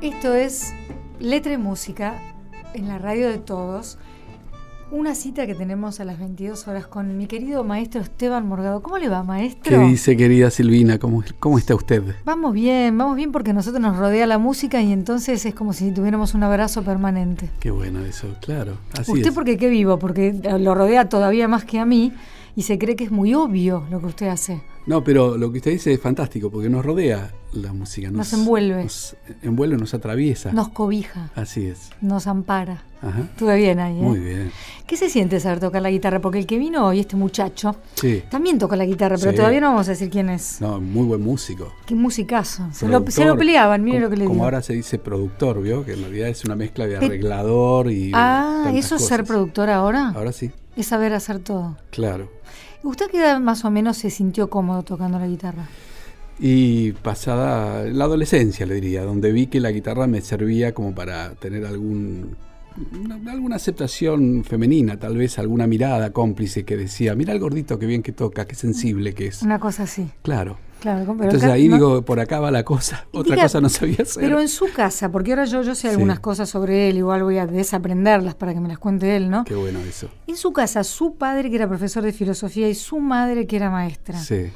[0.00, 0.74] Esto es
[1.20, 2.20] Letra y Música
[2.74, 3.98] en la radio de todos.
[4.90, 8.80] Una cita que tenemos a las 22 horas con mi querido maestro Esteban Morgado.
[8.80, 9.78] ¿Cómo le va, maestro?
[9.78, 10.98] ¿Qué dice, querida Silvina?
[10.98, 12.02] ¿Cómo, cómo está usted?
[12.24, 15.74] Vamos bien, vamos bien porque a nosotros nos rodea la música y entonces es como
[15.74, 17.50] si tuviéramos un abrazo permanente.
[17.60, 18.78] Qué bueno eso, claro.
[18.98, 19.34] Así ¿Usted es.
[19.34, 19.98] porque qué vivo?
[19.98, 22.14] Porque lo rodea todavía más que a mí
[22.56, 24.62] y se cree que es muy obvio lo que usted hace.
[24.88, 28.10] No, pero lo que usted dice es fantástico porque nos rodea la música.
[28.10, 28.84] Nos envuelve.
[28.84, 30.50] Nos envuelve, nos atraviesa.
[30.52, 31.90] Nos cobija, Así es.
[32.00, 32.82] nos ampara.
[33.02, 33.20] Ajá.
[33.20, 34.02] Estuve bien ahí, ¿eh?
[34.02, 34.50] Muy bien.
[34.86, 36.20] ¿Qué se siente saber tocar la guitarra?
[36.20, 38.22] Porque el que vino hoy, este muchacho, Sí.
[38.30, 39.36] también toca la guitarra, pero Sí.
[39.36, 40.60] todavía no vamos a decir quién es.
[40.60, 41.72] No, muy buen músico.
[41.86, 42.66] Qué musicazo.
[42.72, 44.44] Se lo, se lo peleaban, mire como, lo que le Como digo.
[44.44, 45.84] ahora se dice productor, ¿vio?
[45.84, 48.10] Que en realidad es una mezcla de arreglador y.
[48.14, 50.12] ah, ¿eso es ser productor ahora?
[50.16, 51.76] Ahora sí, Es saber hacer todo.
[51.90, 52.30] claro.
[52.82, 55.66] ¿Usted qué edad más o menos se sintió cómodo tocando la guitarra?
[56.38, 61.34] Y pasada la adolescencia, le diría, donde vi que la guitarra me servía como para
[61.34, 62.36] tener algún
[63.04, 67.86] una- alguna aceptación femenina, tal vez alguna mirada cómplice que decía, mira el gordito, qué
[67.86, 69.42] bien que toca, qué sensible que es.
[69.42, 70.08] Una cosa así.
[70.22, 70.58] Claro.
[70.80, 73.68] Claro, pero Entonces ahí no- digo, por acá va la cosa, otra Diga, cosa no
[73.68, 74.22] sabía hacer.
[74.22, 75.88] Pero en su casa, porque ahora yo, yo sé Sí.
[75.88, 79.44] algunas cosas sobre él, igual voy a desaprenderlas para que me las cuente él, ¿no?
[79.44, 80.08] Qué bueno eso.
[80.28, 83.70] En su casa, su padre que era profesor de filosofía y su madre que era
[83.70, 84.18] maestra.
[84.20, 84.50] Sí.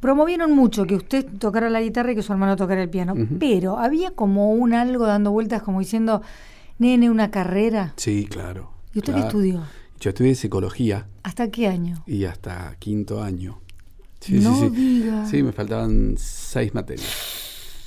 [0.00, 3.78] Promovieron mucho que usted tocara la guitarra y que su hermano tocara el piano, pero
[3.78, 6.22] había como un algo dando vueltas como diciendo,
[6.78, 7.92] nene, una carrera.
[7.96, 8.70] Sí, claro.
[8.94, 9.62] ¿Y usted qué estudió?
[9.98, 12.02] Yo estudié psicología ¿Hasta qué año?
[12.06, 13.60] y hasta quinto año.
[14.34, 15.26] No diga.
[15.26, 17.42] Sí, me faltaban seis materias.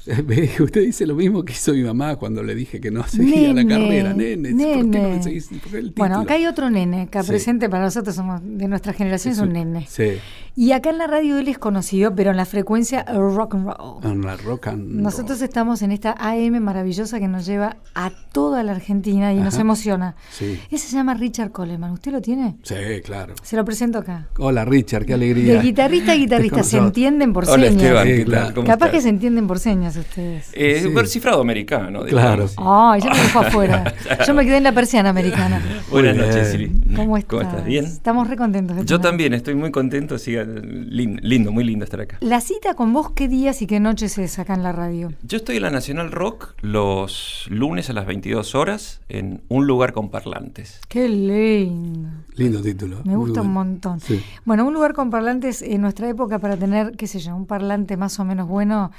[0.59, 3.63] Usted dice lo mismo que hizo mi mamá cuando le dije que no seguía la
[3.63, 4.13] Nene, carrera.
[4.13, 5.15] Nene, ¿por qué no nene.
[5.17, 5.47] me seguís?
[5.49, 7.27] ¿Por qué el Bueno, acá hay otro nene, Sí.
[7.27, 9.85] presente para nosotros somos de nuestra generación, es un nene.
[9.87, 10.13] Sí,
[10.61, 14.03] Y acá en la radio él es conocido, pero en la frecuencia rock and roll.
[14.03, 18.61] en la rock and Nosotros estamos en esta AM maravillosa que nos lleva a toda
[18.63, 20.15] la Argentina y nos emociona.
[20.29, 21.91] Sí, Él se llama Richard Coleman.
[21.91, 22.57] ¿Usted lo tiene?
[22.63, 22.75] sí,
[23.05, 23.35] claro.
[23.41, 24.27] Se lo presento acá.
[24.37, 25.53] Hola Richard, qué alegría.
[25.53, 27.81] De guitarrista a guitarrista, se entienden por Hola señas.
[27.81, 28.45] Esteban, Sí, ¿qué claro.
[28.47, 28.53] tal?
[28.55, 28.91] ¿Cómo Capaz estás?
[28.97, 30.49] que se entienden por señas ustedes.
[30.51, 30.87] Eh, Sí.
[30.93, 32.01] Un cifrado americano.
[32.03, 32.47] Claro.
[32.49, 32.55] digamos.
[32.57, 33.93] Ay, ya me dejó afuera.
[34.27, 35.61] Yo me quedé en la persiana americana.
[35.89, 36.51] Buenas noches.
[36.51, 36.69] Siri.
[36.97, 37.29] ¿Cómo estás?
[37.29, 37.63] ¿Cómo estás?
[37.65, 37.85] ¿Bien?
[37.85, 38.75] Estamos re contentos.
[38.75, 40.17] de Yo también estoy muy contento.
[40.17, 42.17] Siga, lindo, lindo, muy lindo estar acá.
[42.21, 45.13] La cita con vos, ¿qué días y qué noches se saca en la radio?
[45.23, 49.93] Yo estoy en la Nacional Rock los lunes a las 22 horas en un lugar
[49.93, 50.79] con parlantes.
[50.87, 52.09] Qué lindo.
[52.35, 53.01] Lindo título.
[53.05, 53.99] Me gusta un montón.
[53.99, 54.23] Sí.
[54.45, 57.97] Bueno, un lugar con parlantes en nuestra época para tener, qué sé yo, un parlante
[57.97, 58.91] más o menos bueno,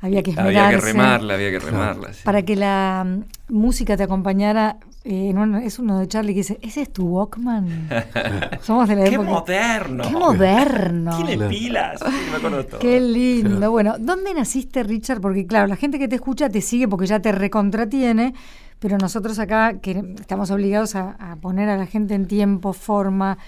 [0.00, 0.58] había que esmerarse.
[0.58, 2.12] Había que remarla, había que remarla.
[2.12, 2.20] sí.
[2.24, 4.78] Para que la mm, música te acompañara.
[5.04, 7.88] Eh, en un- es uno de Charlie que dice, ¿ese es tu Walkman?
[8.62, 9.30] Somos de la ¡Qué época.
[9.30, 10.04] moderno!
[10.04, 11.16] ¡Qué moderno!
[11.16, 11.50] Tiene Claro.
[11.50, 12.00] pilas.
[12.04, 12.80] Sí, me acuerdo todo.
[12.80, 13.56] Qué lindo.
[13.56, 13.70] Claro.
[13.72, 15.20] Bueno, ¿dónde naciste, Richard?
[15.20, 18.34] Porque claro, la gente que te escucha te sigue porque ya te recontratiene,
[18.78, 23.38] pero nosotros acá que estamos obligados a, a poner a la gente en tiempo, forma,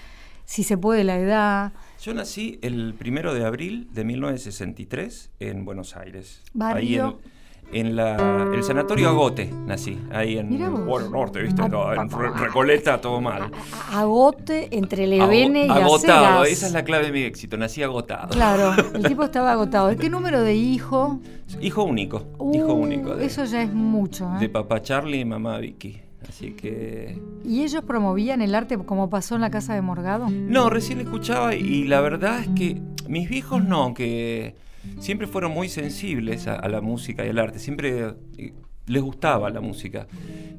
[0.45, 1.73] si se puede la edad.
[2.01, 6.41] Yo nací el primero de abril de 1963 en Buenos Aires.
[6.53, 7.05] Barrio.
[7.05, 7.34] Ahí en,
[7.73, 9.97] en la, el sanatorio Agote nací.
[10.11, 10.85] Ahí en.
[10.85, 11.67] Bueno Norte, ¿viste?
[11.67, 13.51] No, en ah, Re- ah, Recoleta, todo mal.
[13.91, 17.57] A- Agote entre Levene y Ago- Las agotado, esa es la clave de mi éxito.
[17.57, 18.29] Nací agotado.
[18.29, 19.87] Claro, el tipo estaba agotado.
[19.87, 21.19] ¿De qué número de hijo?
[21.61, 22.23] Hijo único.
[22.53, 23.15] hijo Uh, único.
[23.15, 24.25] De, Eso ya es mucho.
[24.35, 24.39] ¿eh?
[24.39, 26.01] de papá Charlie y mamá Vicky.
[26.27, 27.19] Así que.
[27.43, 30.27] ¿Y ellos promovían el arte como pasó en la casa de Morgado?
[30.29, 34.55] No, recién escuchaba y la verdad es que mis viejos no, aunque
[34.99, 38.53] siempre fueron muy sensibles a, a la música y al arte, siempre eh,
[38.87, 40.07] les gustaba la música.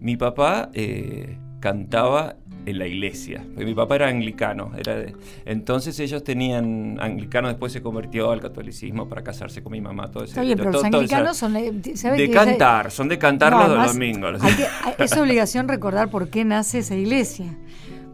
[0.00, 5.14] Mi papá eh, cantaba en la iglesia, mi papá era anglicano, era de-
[5.44, 10.24] entonces ellos tenían, anglicano después se convirtió al catolicismo para casarse con mi mamá, todo
[10.24, 11.52] ese Está bien, pero los todo- todo esa- anglicanos son...
[11.96, 14.42] ¿sabe de que esa- cantar, son de cantar No, los además, domingos.
[14.42, 17.56] hay que- es obligación recordar por qué nace esa iglesia.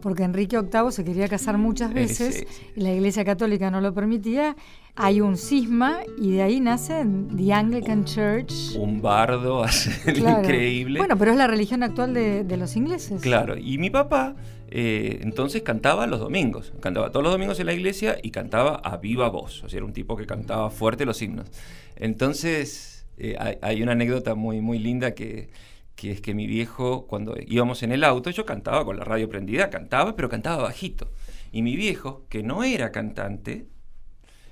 [0.03, 2.61] Porque Enrique VIII se quería casar muchas Eh, veces sí, sí.
[2.75, 4.55] y la iglesia católica no lo permitía.
[4.95, 7.03] Hay un cisma y de ahí nace
[7.35, 8.75] The Anglican Church.
[8.77, 9.63] Un bardo
[10.13, 10.41] Claro.
[10.41, 10.99] increíble.
[10.99, 13.21] Bueno, pero es la religión actual de, de los ingleses.
[13.21, 14.35] Claro, y mi papá
[14.69, 18.97] eh, entonces cantaba los domingos, cantaba todos los domingos en la iglesia y cantaba a
[18.97, 21.47] viva voz, o sea, era un tipo que cantaba fuerte los himnos.
[21.95, 25.49] Entonces, eh, hay, hay una anécdota muy, muy linda que,
[25.95, 29.29] que es que mi viejo, cuando íbamos en el auto, yo cantaba con la radio
[29.29, 31.11] prendida, cantaba, pero cantaba bajito.
[31.51, 33.67] Y mi viejo, que no era cantante,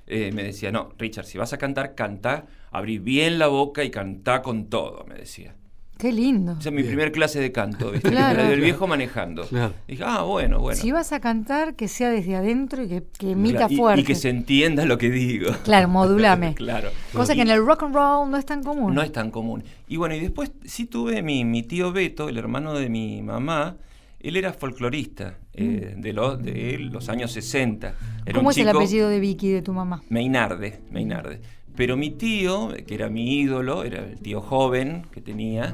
[0.07, 3.91] eh, me decía, no, Richard, si vas a cantar, canta, abrí bien la boca y
[3.91, 5.55] canta con todo, me decía.
[6.01, 6.53] Qué lindo.
[6.59, 8.09] Esa es mi primer clase de canto, ¿viste?
[8.09, 8.41] Claro.
[8.41, 9.45] El viejo manejando.
[9.45, 9.73] Claro.
[9.87, 10.81] Dije, ah, bueno, bueno.
[10.81, 14.01] Si vas a cantar, que sea desde adentro y que, que emita Claro, y- fuerte.
[14.01, 15.51] Y, que se entienda lo que digo.
[15.63, 16.55] Claro, modulame.
[16.55, 16.89] claro.
[17.13, 18.95] Cosa que en el rock and roll no es tan común.
[18.95, 19.63] No es tan común.
[19.87, 23.77] Y bueno, y después sí tuve mi, mi tío Beto, el hermano de mi mamá.
[24.19, 27.87] Él era folclorista eh, de, los, de los años 60.
[27.87, 28.35] Era Mm.
[28.35, 30.01] ¿Cómo un es el apellido de Vicky de tu mamá?
[30.09, 31.41] Meinarde, Meinarde.
[31.75, 35.73] Pero mi tío, que era mi ídolo, era el tío joven que tenía.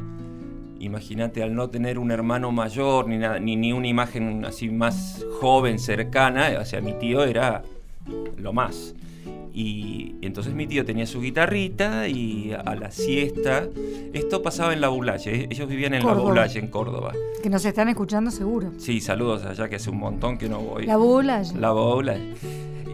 [0.79, 5.25] Imagínate, al no tener un hermano mayor ni, nada, ni, ni una imagen así más
[5.41, 7.63] joven, cercana, o sea, mi tío era
[8.37, 8.93] lo más.
[9.53, 13.67] Y, entonces mi tío tenía su guitarrita y a la siesta.
[14.13, 16.13] Esto pasaba en La Boulaye, ellos vivían en La.
[16.13, 17.11] Boulaye, en Córdoba.
[17.41, 18.73] Que nos están escuchando seguro.
[18.77, 20.85] Sí, saludos allá, que hace un montón que no voy.
[20.85, 21.41] La bola.
[21.55, 22.19] La.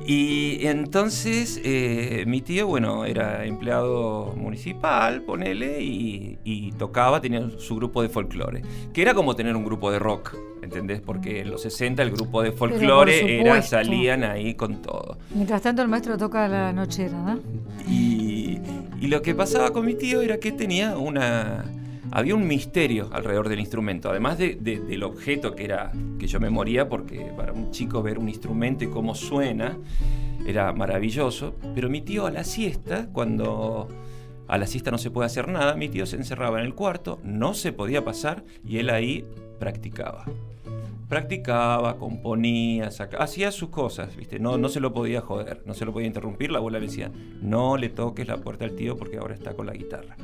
[0.06, 7.76] Y entonces eh, mi tío, bueno, era empleado municipal, ponele, y, y tocaba, tenía su
[7.76, 8.62] grupo de folclore,
[8.92, 11.00] que era como tener un grupo de rock, ¿entendés?
[11.02, 15.18] Porque en los 60 el grupo de folclore era, salían ahí con todo.
[15.34, 17.40] Mientras tanto el maestro toca la nochera, ¿no?
[17.90, 18.60] Y,
[19.00, 21.64] y lo que pasaba con mi tío era que tenía una...
[22.16, 26.40] Había un misterio alrededor del instrumento, además de- de- del objeto que era que yo
[26.40, 29.78] me moría porque para un chico ver un instrumento y cómo suena
[30.46, 33.88] era maravilloso, pero mi tío a la siesta, cuando
[34.48, 37.20] a la siesta no se puede hacer nada, mi tío se encerraba en el cuarto,
[37.24, 39.26] no se podía pasar y él ahí
[39.58, 40.26] practicaba.
[41.10, 44.38] Practicaba, componía, saca- hacía sus cosas, ¿viste?
[44.40, 46.52] No, no se lo podía joder, no se lo podía interrumpir.
[46.52, 47.12] La abuela le decía,
[47.42, 50.16] no le toques la puerta al tío porque ahora está con la guitarra.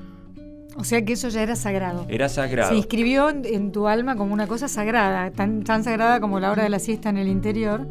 [0.79, 2.05] O sea que eso ya era sagrado.
[2.07, 2.69] Era sagrado.
[2.69, 6.63] Se inscribió en, tu alma como una cosa sagrada, tan, tan sagrada como la hora
[6.63, 7.85] de la siesta en el interior.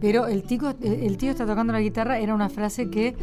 [0.00, 3.16] Pero el, tico, el tío está tocando la guitarra era una frase que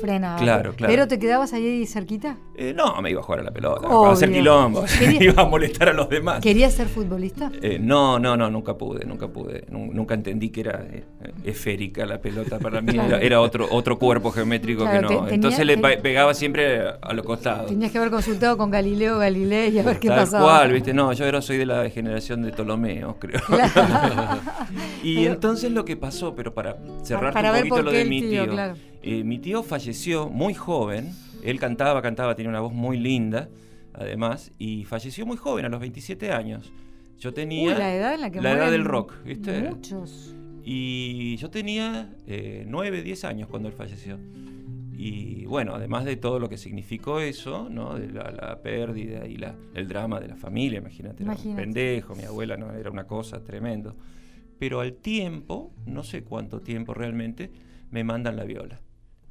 [0.00, 0.36] frenaba.
[0.38, 0.90] Claro, claro.
[0.92, 2.36] Pero te quedabas ahí cerquita.
[2.56, 4.10] Eh, no, me iba a jugar a la pelota, Obvio.
[4.10, 6.40] a hacer quilombo, Quería- iba a molestar a los demás.
[6.40, 7.50] ¿Querías ser futbolista?
[7.62, 9.64] Eh, no, no, no, nunca pude, nunca pude.
[9.70, 11.04] Nu- Nunca entendí que era eh,
[11.44, 12.92] esférica la pelota para mí.
[12.92, 13.08] Claro.
[13.16, 15.24] Era, era otro, otro cuerpo geométrico Claro, que no.
[15.26, 17.66] te- Entonces le pegaba siempre a los costados.
[17.68, 20.44] Tenías que haber consultado con Galileo Galilei y a ver qué Tal pasaba.
[20.44, 20.92] cual, ¿viste?
[20.94, 23.40] No, yo era, soy de la generación de Ptolomeo, creo.
[25.02, 28.04] y Pero- entonces lo que pasó, pero para cerrar Para un poquito lo qué de
[28.04, 28.52] mi tío, tío.
[28.52, 28.74] claro.
[29.02, 31.12] Eh, mi tío falleció muy joven.
[31.42, 33.48] Él cantaba, cantaba, tenía una voz muy linda,
[33.94, 36.72] además, y falleció muy joven, a los 27 años.
[37.18, 39.62] Yo tenía Uy, la edad en la que la edad del rock, ¿viste?
[39.62, 40.34] Muchos.
[40.64, 44.18] Y yo tenía eh, 9, 10 años cuando él falleció.
[44.96, 47.94] Y bueno, además de todo lo que significó eso, ¿no?
[47.98, 51.62] De la, la pérdida y la, el drama de la familia, imagínate, era un Imagínate.
[51.62, 53.96] pendejo, mi abuela no era una cosa tremendo.
[54.58, 57.50] Pero al tiempo, no sé cuánto tiempo realmente,
[57.90, 58.80] me mandan la viola.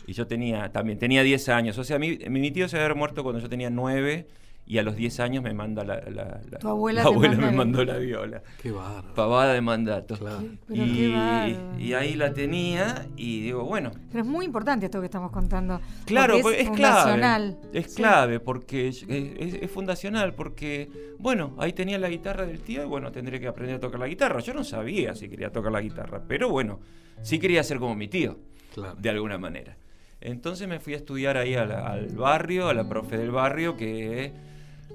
[0.08, 1.78] Y yo tenía, también tenía 10 años.
[1.78, 4.28] O sea, mi, mi tío se había muerto cuando yo tenía 9
[4.64, 7.52] y a los 10 años me manda la, la, la- Tu abuela la abuela manda
[7.52, 8.42] me mandó la viola.
[8.62, 9.14] Qué bárbaro.
[9.16, 10.16] Pavada de mandato.
[10.18, 10.44] Claro.
[10.68, 11.80] Pero y, qué bárbaro.
[11.80, 15.82] y ahí la tenía y digo, bueno, Pero es muy importante esto que estamos contando.
[16.06, 17.56] claro, porque pues, es, clave.
[17.74, 17.96] Es Sí.
[17.96, 20.90] clave porque es, es- es fundacional porque,
[21.20, 24.08] bueno, ahí tenía la guitarra del tío y bueno, tendré que aprender a tocar la
[24.08, 24.40] guitarra.
[24.40, 26.80] Yo no sabía si quería tocar la guitarra, pero bueno,
[27.24, 28.38] sí quería ser como mi tío,
[28.74, 28.96] Claro.
[28.98, 29.76] de alguna manera.
[30.22, 34.32] Entonces me fui a estudiar ahí al barrio, a la profe del barrio, que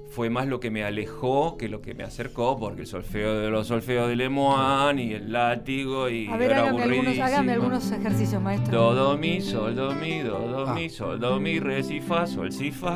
[0.09, 3.49] fue más lo que me alejó que lo que me acercó, porque el solfeo de
[3.49, 7.91] los solfeos de Lemoine y el látigo y A ver, era hágame algunos, hágame algunos
[7.91, 8.71] ejercicios, maestro.
[8.71, 10.73] Do, do, mi, sol, do, mi, do, do, Ah.
[10.73, 12.95] mi, sol, do, mi, re, si, fa, sol, si, fa.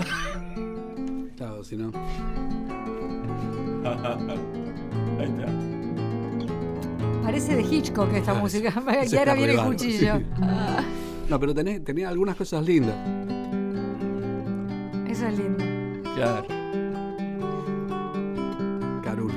[1.35, 1.91] Claro, si no.
[5.19, 5.45] Ahí está.
[7.23, 8.73] Parece de Hitchcock esta Ah, música.
[9.11, 10.17] y ahora viene el cuchillo.
[10.17, 10.25] sí.
[11.31, 12.93] No, pero tenés, tenía algunas cosas lindas.
[15.07, 15.63] Eso es lindo.
[16.13, 16.45] Claro.
[19.01, 19.33] Caruli.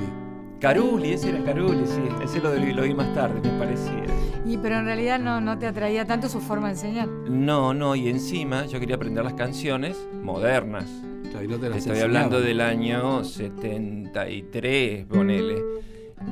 [0.59, 2.01] Caruli, ese era Caruli, sí.
[2.21, 4.03] Ese lo, lo vi más tarde, me parecía.
[4.45, 7.07] Y pero en realidad no, no te atraía tanto su forma de enseñar.
[7.07, 10.91] No, no, y encima yo quería aprender las canciones modernas.
[11.31, 15.63] Claro, y no te Te las estoy hablando del año 73, ponele.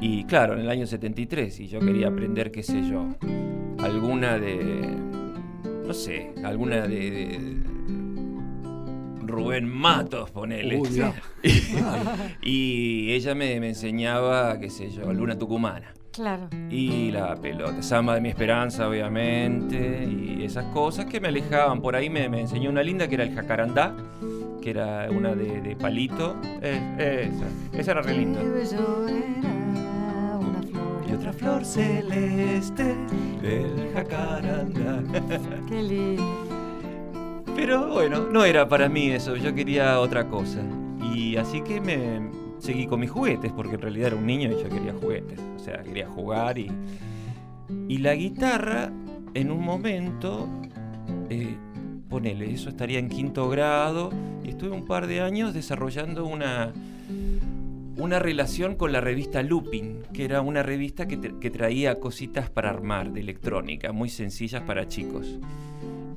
[0.01, 3.15] Y claro, en el año 73, y yo quería aprender, qué sé yo,
[3.79, 5.02] alguna de.
[5.93, 7.11] No sé, alguna de.
[7.11, 7.39] de
[9.27, 10.79] Rubén Matos, ponele.
[10.79, 11.03] Uy,
[12.41, 15.93] y ella me, me enseñaba, qué sé yo, Luna Tucumana.
[16.11, 16.49] Claro.
[16.71, 21.79] Y la pelota, Samba de mi esperanza, obviamente, y esas cosas que me alejaban.
[21.79, 23.95] Por ahí me, me enseñó una linda que era el jacarandá,
[24.63, 26.37] que era una de, de palito.
[26.63, 28.41] Eh, esa, esa era re linda.
[31.13, 32.95] Y otra flor celeste
[33.41, 35.03] del jacaranda.
[35.69, 36.23] Qué lindo.
[37.55, 40.61] Pero bueno, no era para mí eso, yo quería otra cosa.
[41.13, 44.63] Y así que me seguí con mis juguetes, porque en realidad era un niño y
[44.63, 45.39] yo quería juguetes.
[45.55, 46.71] O sea, quería jugar y.
[47.87, 48.91] Y la guitarra,
[49.33, 50.47] en un momento,
[51.29, 51.55] eh,
[52.09, 54.09] ponele, eso estaría en quinto grado,
[54.43, 56.71] y estuve un par de años desarrollando una,
[57.97, 62.69] una relación con la revista Lupin, que era una revista que, que traía cositas para
[62.69, 65.39] armar de electrónica, muy sencillas para chicos.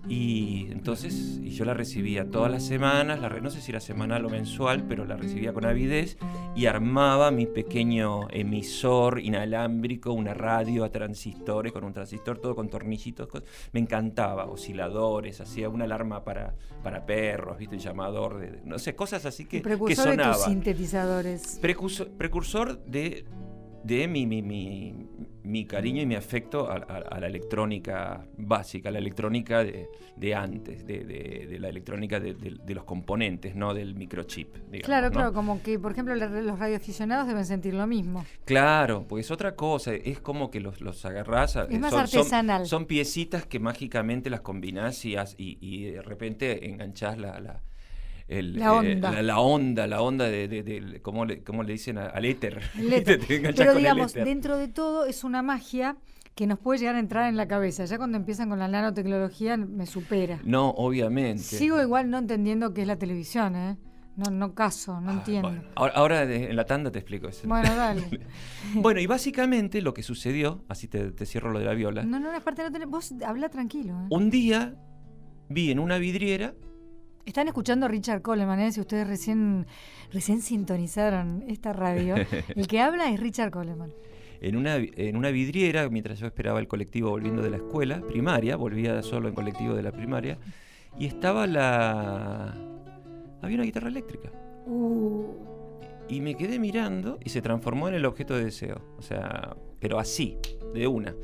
[0.08, 4.24] Y entonces, y yo la recibía todas las semanas, la, no sé si era semanal
[4.24, 6.16] o mensual, pero la recibía con avidez
[6.54, 12.68] y armaba mi pequeño emisor inalámbrico, una radio a transistores, con un transistor todo con
[12.68, 13.28] tornillitos.
[13.72, 17.76] Me encantaba, osciladores, hacía una alarma para, para perros, ¿viste?
[17.76, 20.30] El llamador, de, no sé, cosas así que, precursor que sonaba.
[20.30, 21.58] de tus sintetizadores.
[21.60, 23.24] Precursor, precursor de
[23.86, 25.06] de mi, mi, mi,
[25.44, 29.88] mi, cariño y mi afecto a, a, a, la electrónica básica, a la electrónica de,
[30.16, 32.34] de antes, de, de, la electrónica de,
[32.74, 34.56] los componentes, no del microchip.
[34.56, 35.12] Digamos, claro, ¿no?
[35.12, 38.26] claro, como que, por ejemplo, los radioaficionados deben sentir lo mismo.
[38.44, 41.56] Claro, pues otra cosa, es como que los, los agarrás.
[41.56, 42.66] Es más son, artesanal.
[42.66, 47.62] Son, son, piecitas que mágicamente las combinás y, y, y de repente enganchás la, la
[48.28, 49.10] el, la, onda.
[49.10, 49.86] Eh, la, la, onda.
[49.86, 52.60] la, onda, de, de, de ¿cómo, le, ¿cómo, le, dicen al éter?
[52.78, 53.20] El éter.
[53.54, 55.96] Pero digamos, dentro de todo es una magia
[56.34, 57.84] que nos puede llegar a entrar en la cabeza.
[57.84, 60.40] Ya cuando empiezan con la nanotecnología me supera.
[60.44, 61.42] No, obviamente.
[61.42, 63.76] Sigo igual no entendiendo qué es la televisión, ¿eh?
[64.16, 65.48] No, no caso, no ah, entiendo.
[65.48, 65.64] Bueno.
[65.74, 67.46] Ahora, ahora, en la tanda te explico eso.
[67.46, 68.02] Bueno, dale.
[68.74, 72.02] bueno, y básicamente lo que sucedió, así te, te, cierro lo de la viola.
[72.02, 73.92] No, no, aparte no tenés, vos habla tranquilo.
[73.92, 74.06] ¿eh?
[74.10, 74.74] Un día
[75.48, 76.54] vi en una vidriera
[77.26, 78.72] están escuchando a Richard Coleman, ¿eh?
[78.72, 79.66] si ustedes recién,
[80.12, 82.14] recién sintonizaron esta radio.
[82.54, 83.92] El que habla es Richard Coleman.
[84.40, 88.56] En una, en una vidriera, mientras yo esperaba el colectivo volviendo de la escuela primaria,
[88.56, 90.38] volvía solo en colectivo de la primaria,
[90.98, 92.54] y estaba la...
[93.42, 94.30] Había una guitarra eléctrica.
[94.66, 95.24] Uh.
[96.08, 98.80] Y me quedé mirando y se transformó en el objeto de deseo.
[98.98, 100.36] O sea, pero así,
[100.74, 101.14] de una.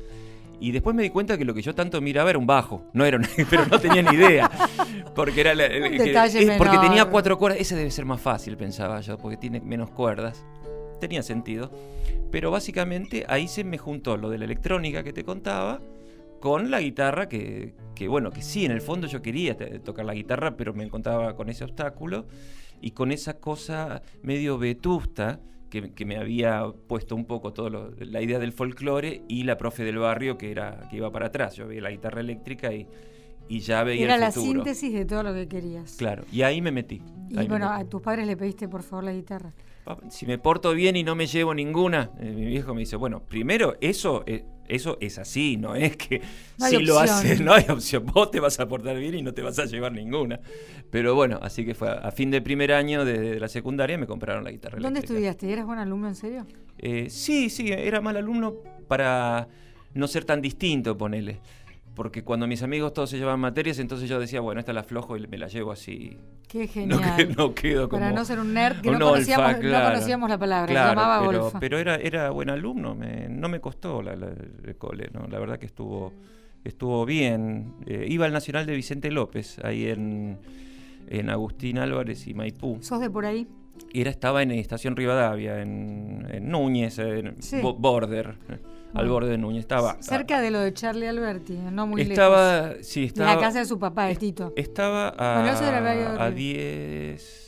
[0.63, 2.85] Y después me di cuenta que lo que yo tanto miraba era un bajo.
[2.93, 4.49] No era pero no tenía ni idea.
[5.13, 7.59] Porque era la, un detalle que, porque tenía cuatro cuerdas.
[7.59, 10.45] Ese debe ser más fácil, pensaba yo, porque tiene menos cuerdas.
[11.01, 11.69] Tenía sentido.
[12.31, 15.81] Pero básicamente ahí se me juntó lo de la electrónica que te contaba
[16.39, 20.13] con la guitarra que, que bueno, que sí, en el fondo yo quería tocar la
[20.13, 22.25] guitarra, pero me encontraba con ese obstáculo
[22.79, 25.41] y con esa cosa medio vetusta
[25.73, 29.57] que, que, me había puesto un poco todo lo, la idea del folclore y la
[29.57, 31.55] profe del barrio que era que iba para atrás.
[31.55, 32.85] Yo veía la guitarra eléctrica y,
[33.49, 34.59] y ya veía era el la futuro.
[34.63, 35.95] síntesis de todo lo que querías.
[35.95, 37.01] Claro, y ahí me metí.
[37.27, 37.81] Y bueno, metí.
[37.81, 39.51] a tus padres le pediste por favor la guitarra.
[40.09, 43.21] Si me porto bien y no me llevo ninguna, eh, mi viejo me dice, bueno,
[43.23, 46.21] primero eso, eh, eso es así, no es que
[46.57, 49.33] no si lo haces, no hay opción, vos te vas a portar bien y no
[49.33, 50.39] te vas a llevar ninguna.
[50.89, 53.97] Pero bueno, así que fue a, a fin de primer año de, de, la secundaria
[53.97, 55.13] me compraron la guitarra ¿Dónde eléctrica.
[55.15, 55.51] estudiaste?
[55.51, 56.47] ¿Eras buen alumno en serio?
[56.77, 58.55] Eh, sí, sí, era mal alumno
[58.87, 59.47] para
[59.93, 61.39] no ser tan distinto, ponele.
[61.95, 65.15] Porque cuando mis amigos todos se llevaban materias, entonces yo decía, bueno, esta la aflojo
[65.15, 66.17] y me la llevo así.
[66.47, 66.99] Qué genial.
[67.37, 67.99] No, no quedo como.
[68.01, 69.85] Para no ser un nerd que no, olfa, conocíamos, claro.
[69.89, 71.59] no conocíamos la palabra, claro, llamaba pero, olfa.
[71.59, 74.27] pero era, era buen alumno, me, no me costó la, la,
[74.65, 75.27] el cole, ¿no?
[75.27, 76.13] La verdad que estuvo,
[76.63, 77.73] estuvo bien.
[77.85, 80.39] Eh, iba al Nacional de Vicente López, ahí en,
[81.09, 82.79] en Agustín Álvarez y Maipú.
[82.81, 83.47] ¿Sos de por ahí?
[83.93, 87.59] Era, estaba en Estación Rivadavia, en, en Núñez, en Sí.
[87.61, 88.35] Bo- Border,
[88.93, 89.61] al borde de Núñez.
[89.61, 92.85] Estaba Cerca de lo de Charlie Alberti, no muy estaba, lejos.
[92.87, 94.53] sí, De estaba, la casa de su papá, de Tito.
[94.55, 96.35] estaba a, Bueno, eso era Barrio a Río.
[96.37, 97.39] 10,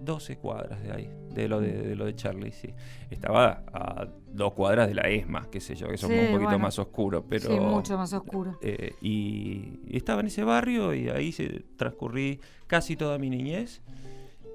[0.00, 2.68] 12 cuadras de ahí, de lo de, de lo de Charlie, sí.
[3.10, 6.42] Estaba a dos cuadras de la ESMA, qué sé yo, que es Sí, un poquito
[6.44, 6.58] bueno.
[6.60, 7.50] más oscuro, pero...
[7.50, 8.58] Sí, mucho más oscuro.
[8.62, 13.82] eh, y, y estaba en ese barrio y ahí se transcurrí casi toda mi niñez.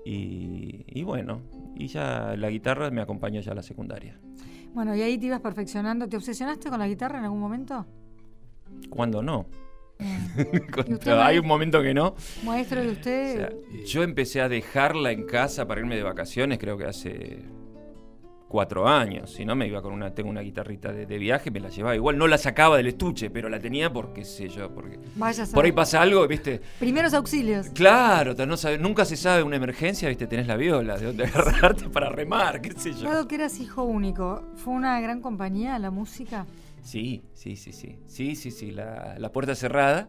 [0.05, 1.41] Y, y bueno,
[1.75, 4.19] y ya la guitarra me acompañó ya a la secundaria.
[4.73, 6.07] Bueno, y ahí te ibas perfeccionando.
[6.07, 7.85] ¿Te obsesionaste con la guitarra en algún momento?
[8.89, 9.47] ¿Cuándo no?
[10.73, 12.15] Cuando usted, hay un momento que no.
[12.43, 16.57] Maestro de O usted, sea, yo empecé a dejarla en casa para irme de vacaciones,
[16.57, 17.43] creo que hace
[18.51, 19.31] cuatro años.
[19.31, 21.95] Si no, me iba con una, tengo una guitarrita de, de viaje, me la llevaba.
[21.95, 25.63] Igual no la sacaba del estuche, pero la tenía porque, sé yo, porque vaya por
[25.65, 26.61] ahí pasa algo, ¿viste?
[26.79, 27.69] Primeros auxilios.
[27.69, 30.27] Claro, no sabe- nunca se sabe una emergencia, ¿viste?
[30.27, 33.09] Tenés la viola, de dónde agarrarte para remar, qué sé yo.
[33.09, 36.45] Dado que eras hijo único, ¿fue una gran compañía la música?
[36.81, 37.97] Sí, sí, sí, sí.
[38.07, 38.71] Sí, sí, sí.
[38.71, 40.07] La, la puerta cerrada,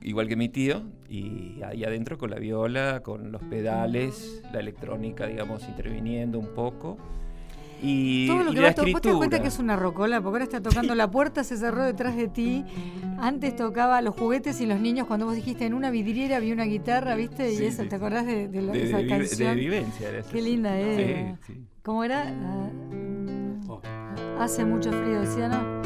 [0.00, 5.26] igual que mi tío, y ahí adentro con la viola, con los pedales, la electrónica,
[5.26, 6.96] digamos, interviniendo un poco.
[7.82, 9.42] Y, Todo lo y que la va to- ¿Vos te das cuenta escritura.
[9.42, 10.20] que es una rocola?
[10.20, 12.64] Porque ahora está tocando la puerta, se cerró detrás de ti.
[13.18, 15.06] Antes tocaba los juguetes y los niños.
[15.06, 17.52] Cuando vos dijiste en una vidriera había una guitarra, ¿viste?
[17.52, 19.56] Y eso, sí, ¿te acordás de, de de, esa de canción?
[19.56, 20.08] vivencia.
[20.08, 20.22] era.
[20.22, 21.38] Qué linda era.
[21.82, 22.32] ¿Cómo era?
[23.68, 23.80] Oh.
[24.38, 25.80] Hace mucho frío, decía, ¿no?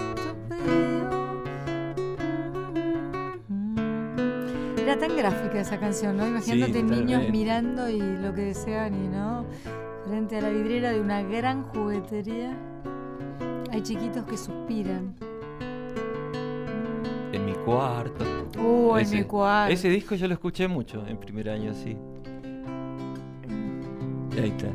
[4.79, 6.27] Era tan gráfica esa canción, ¿no?
[6.27, 9.47] Imagínate niños mirando y lo que desean y no.
[10.07, 12.55] Frente a la vidriera de una gran juguetería.
[13.73, 15.15] Hay chiquitos que suspiran.
[17.33, 18.25] En mi cuarto.
[18.59, 19.73] Uh, en mi cuarto.
[19.73, 21.97] Ese disco yo lo escuché mucho en primer año, sí.
[24.37, 24.69] Y ahí está.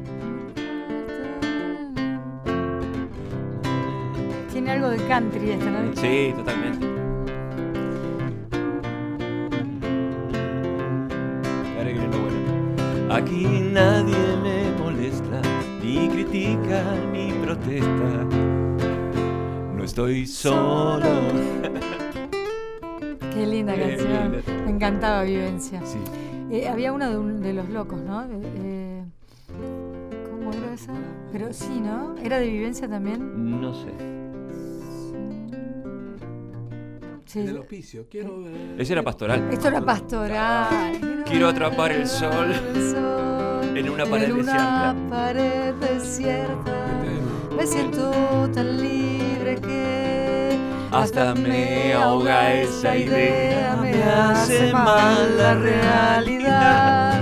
[4.51, 5.95] Tiene algo de country esta, ¿no?
[5.95, 6.87] Sí, totalmente.
[11.77, 13.13] Ahora viene lo bueno.
[13.13, 14.28] Aquí nadie
[15.97, 18.25] ni critica, ni protesta.
[19.75, 21.05] No estoy solo.
[23.33, 24.31] Qué linda Qué canción.
[24.33, 24.63] linda.
[24.65, 25.81] Me encantaba Vivencia.
[25.85, 25.97] Sí.
[26.51, 28.23] Eh, había una de, un- de los locos, ¿no?
[28.31, 29.03] Eh,
[30.29, 30.93] ¿Cómo era esa?
[31.31, 32.15] Pero sí, ¿no?
[32.23, 33.61] ¿Era de vivencia también?
[33.61, 33.89] No sé.
[37.25, 37.41] Sí.
[37.43, 38.75] Del hospicio, quiero ver.
[38.79, 39.47] Ese era pastoral.
[39.51, 41.23] Esto era pastoral.
[41.27, 44.95] Quiero atrapar el sol El sol en una pared desierta.
[45.09, 46.85] Pared desierta.
[47.55, 48.11] Me siento
[48.53, 50.57] tan libre que
[50.91, 57.21] Hasta me ahoga esa idea, me hace mal la realidad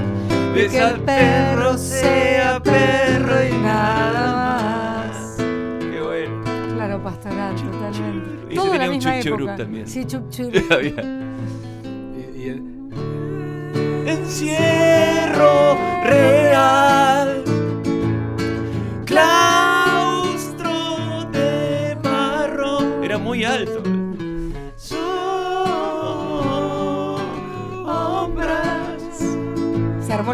[0.53, 5.35] de que el perro sea perro y nada más.
[5.37, 6.43] Qué bueno.
[6.75, 8.55] Claro, pastoral, totalmente.
[8.55, 9.55] Todo tenía la un misma época.
[9.55, 9.87] también.
[9.87, 10.23] Sí, chup
[14.07, 16.96] Encierro real,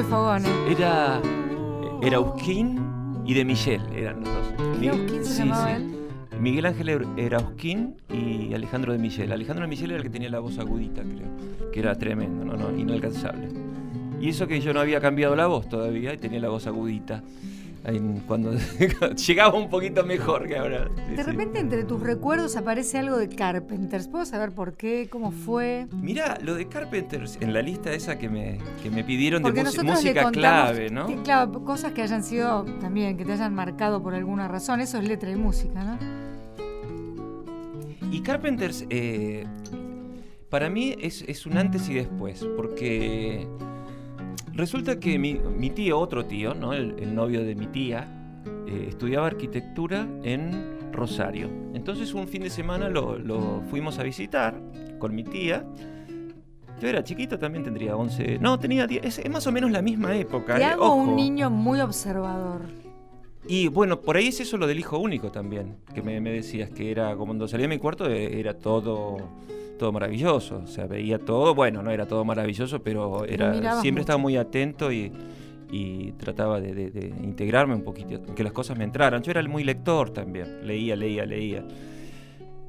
[0.04, 0.50] el fogón, ¿eh?
[0.78, 1.22] Era.
[2.02, 2.80] Era Usquín
[3.26, 4.78] y de Michel, eran los dos.
[4.80, 5.74] Mi- Usquín se sí, llamaba sí.
[5.76, 5.90] él?
[6.40, 9.32] Miguel Ángel era- era Usquín y Alejandro de Michel.
[9.32, 11.72] Alejandro de Michel era el que tenía la voz agudita, creo.
[11.72, 13.48] Que era tremendo, no, no, inalcanzable.
[14.20, 17.24] Y eso que yo no había cambiado la voz todavía y tenía la voz agudita.
[17.86, 18.54] En- cuando
[19.28, 20.88] llegaba un poquito mejor que ahora.
[20.96, 21.30] Sí, De sí.
[21.30, 24.08] repente entre tus recuerdos aparece algo de Carpenters.
[24.08, 25.08] ¿Puedo saber por qué?
[25.10, 25.88] ¿Cómo fue?
[25.92, 29.84] Mirá, lo de Carpenters, en la lista esa que me, que me pidieron Porque de
[29.84, 31.08] música, clave, ¿no?
[31.08, 34.80] que, claro, cosas que hayan sido también, que te hayan marcado por alguna razón.
[34.80, 35.98] Eso es letra y música, ¿no?
[38.12, 39.46] Y Carpenters, eh,
[40.50, 43.48] para mí es, es un antes y después, porque
[44.54, 46.74] resulta que mi, mi tío, otro tío, ¿no?
[46.74, 48.08] el, el novio de mi tía,
[48.68, 51.50] eh, estudiaba arquitectura en Rosario.
[51.74, 54.60] Entonces un fin de semana lo, lo fuimos a visitar
[55.00, 55.66] con mi tía.
[56.80, 58.40] Yo era chiquito, también tendría 11.
[58.40, 59.06] No, tenía 10.
[59.06, 60.56] Es, es más o menos la misma época.
[60.56, 62.62] Te eh, hago un niño muy observador.
[63.48, 66.70] Y bueno, por ahí es eso lo del hijo único también, que me, me decías
[66.70, 69.18] que era, como cuando salía de mi cuarto, eh, era todo,
[69.78, 70.62] todo maravilloso.
[70.64, 73.52] O sea, veía todo, bueno, no era todo maravilloso, pero era
[73.82, 74.02] siempre mucho.
[74.02, 75.12] estaba muy atento y,
[75.72, 79.22] y trataba de, de- de integrarme un poquito, que las cosas me entraran.
[79.24, 81.66] Yo era muy lector también, leía, leía, leía.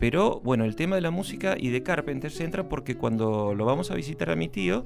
[0.00, 3.64] Pero bueno, el tema de la música y de Carpenter se entra porque cuando lo
[3.64, 4.84] vamos a visitar a mi tío,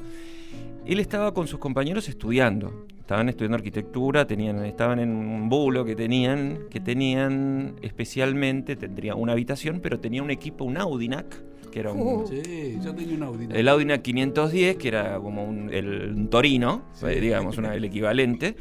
[0.84, 2.86] él estaba con sus compañeros estudiando.
[3.08, 9.32] Estaban estudiando arquitectura, tenían, estaban en un bulo que tenían, que tenían especialmente, tendría una
[9.32, 11.42] habitación, pero tenía un equipo, un Audinac,
[11.72, 12.26] que era un, Uh.
[12.26, 13.48] Sí, yo tenía un Audi.
[13.50, 17.06] el Audinac 510, que era como un, el, un Torino, Sí.
[17.06, 18.56] eh, digamos, una- el equivalente.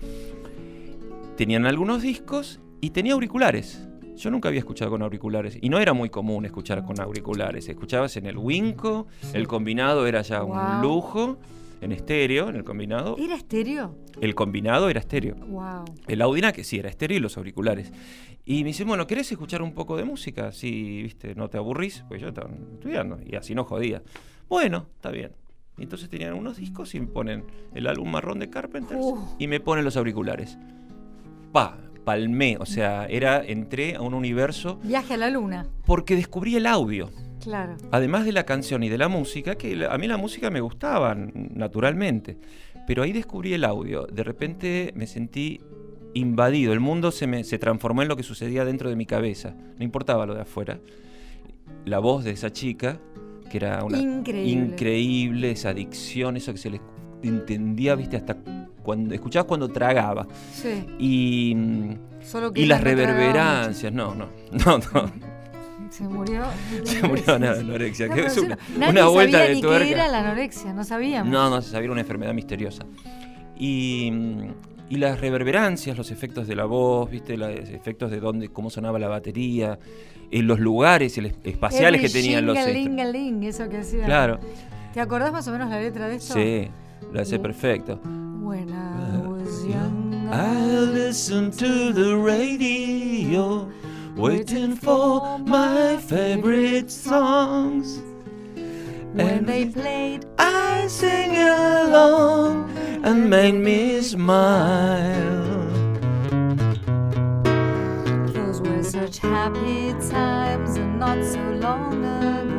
[1.35, 3.85] Tenían algunos discos y tenía auriculares.
[4.15, 5.57] Yo nunca había escuchado con auriculares.
[5.61, 7.67] Y no era muy común escuchar con auriculares.
[7.67, 10.55] Escuchabas en el Winco, el combinado era ya Wow.
[10.55, 11.37] un lujo,
[11.81, 13.15] en estéreo, en el combinado.
[13.19, 13.95] ¿Era estéreo?
[14.21, 15.35] El combinado era estéreo.
[15.35, 15.85] Wow.
[16.07, 17.91] El Audinac, que sí, era estéreo y los auriculares.
[18.45, 20.51] Y me dice, bueno, ¿querés escuchar un poco de música?
[20.51, 24.01] Si, viste, no te aburrís, pues yo estaba estudiando y así no jodía.
[24.47, 25.31] Bueno, está bien.
[25.77, 27.43] Y entonces tenían unos discos y me ponen
[27.75, 29.35] el álbum marrón de Carpenters Uh.
[29.37, 30.57] y me ponen los auriculares.
[31.51, 35.67] Pa, palmé, o sea, era, entré a un universo Viaje a la luna.
[35.85, 37.09] porque descubrí el audio.
[37.41, 37.77] Claro.
[37.91, 41.15] Además de la canción y de la música, que a mí la música me gustaba
[41.15, 42.37] naturalmente,
[42.85, 44.05] pero ahí descubrí el audio.
[44.07, 45.59] De repente me sentí
[46.13, 49.55] invadido, el mundo se, me, se transformó en lo que sucedía dentro de mi cabeza,
[49.77, 50.79] no importaba lo de afuera.
[51.85, 52.99] La voz de esa chica,
[53.49, 54.49] que era una Increíble.
[54.51, 56.81] increíble, esa adicción, eso que se le
[57.23, 58.37] entendía, viste, hasta
[58.83, 60.27] cuando, escuchabas cuando tragaba.
[60.53, 60.85] Sí.
[60.97, 61.55] Y,
[62.21, 65.36] Solo que y las reverberancias, no, no, no, no.
[65.89, 66.43] Se murió.
[66.83, 68.07] Se murió de anorexia.
[68.07, 69.85] No, que es una, nadie una vuelta sabía de ni tuerca.
[69.85, 71.31] qué era la anorexia, no sabíamos.
[71.31, 72.83] No, no se sabía, era una enfermedad misteriosa.
[73.57, 74.11] Y,
[74.89, 77.37] y las reverberancias, los efectos de la voz, ¿viste?
[77.37, 79.79] Los efectos de dónde, cómo sonaba la batería,
[80.31, 82.91] en los lugares el- espaciales que tenían los instrumentos.
[82.91, 84.05] shingalingaling, eso que hacía.
[84.05, 84.39] Claro,
[84.93, 86.33] ¿Te acordás más o menos la letra de esto?
[86.33, 86.67] sí,
[87.11, 87.21] lo Uh.
[87.21, 87.99] hace perfecto.
[88.41, 93.67] When I was young, I listen to the radio,
[94.17, 98.01] waiting for my favorite songs.
[99.13, 102.71] when they played, I sing along
[103.03, 105.45] and made me smile.
[108.33, 112.56] those were such happy times and not so long ago.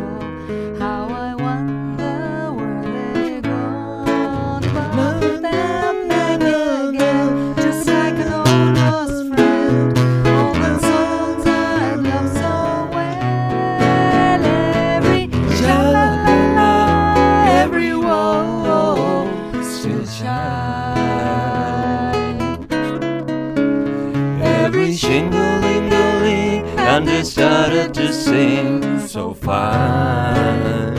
[27.25, 30.98] Started to sing so fine.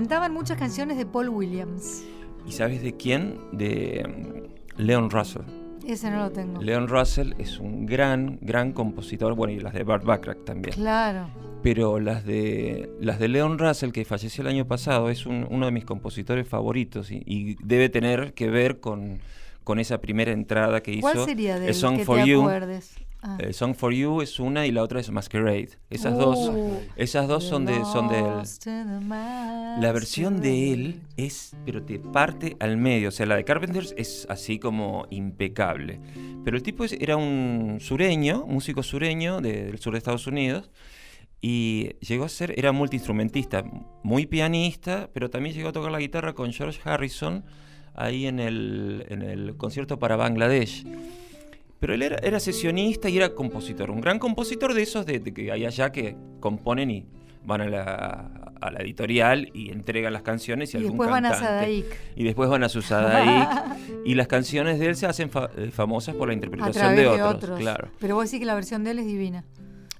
[0.00, 2.02] Cantaban muchas canciones de Paul Williams.
[2.48, 3.38] ¿Y sabes de quién?
[3.52, 4.02] De
[4.78, 5.42] mm, Leon Russell.
[5.86, 6.58] Ese no lo tengo.
[6.62, 9.34] Leon Russell es un gran, gran compositor.
[9.34, 10.74] Bueno, y las de Bart Bacharach también.
[10.74, 11.28] Claro.
[11.62, 15.66] Pero las de las de Leon Russell, que falleció el año pasado, es un- uno
[15.66, 19.18] de mis compositores favoritos y, y debe tener que ver con,
[19.64, 21.02] con esa primera entrada que hizo.
[21.12, 22.40] ¿Cuál sería de él Song que for te You.
[22.40, 22.94] acuerdes?
[23.22, 23.36] Ah.
[23.38, 25.70] El Song for You es una y la otra es Masquerade.
[25.90, 26.52] Esas Uh, dos,
[26.96, 29.06] esas dos son de, son de él.
[29.80, 33.08] La versión de él es, pero te parte al medio.
[33.08, 36.00] O sea, la de Carpenters es así como impecable.
[36.44, 40.70] Pero el tipo es- era un sureño, músico sureño de- del sur de Estados Unidos.
[41.42, 43.64] Y llegó a ser, era multiinstrumentista,
[44.02, 47.44] muy pianista, pero también llegó a tocar la guitarra con George Harrison
[47.94, 50.84] ahí en el, en el concierto para Bangladesh.
[51.80, 55.32] Pero él era, era sesionista y era compositor, un gran compositor de esos de, de
[55.34, 57.06] que hay allá que componen y
[57.44, 61.24] van a la, a la editorial y entregan las canciones y, Y algún después van
[61.26, 61.34] a.
[61.34, 61.86] Sadaik.
[62.16, 63.48] Y después van a su Sadaik.
[64.04, 67.08] y las canciones de él se hacen fa- eh, famosas por la interpretación de de
[67.08, 67.34] otros.
[67.34, 67.58] otros.
[67.58, 67.88] Claro.
[67.98, 69.44] Pero vos decís que la versión de él es divina.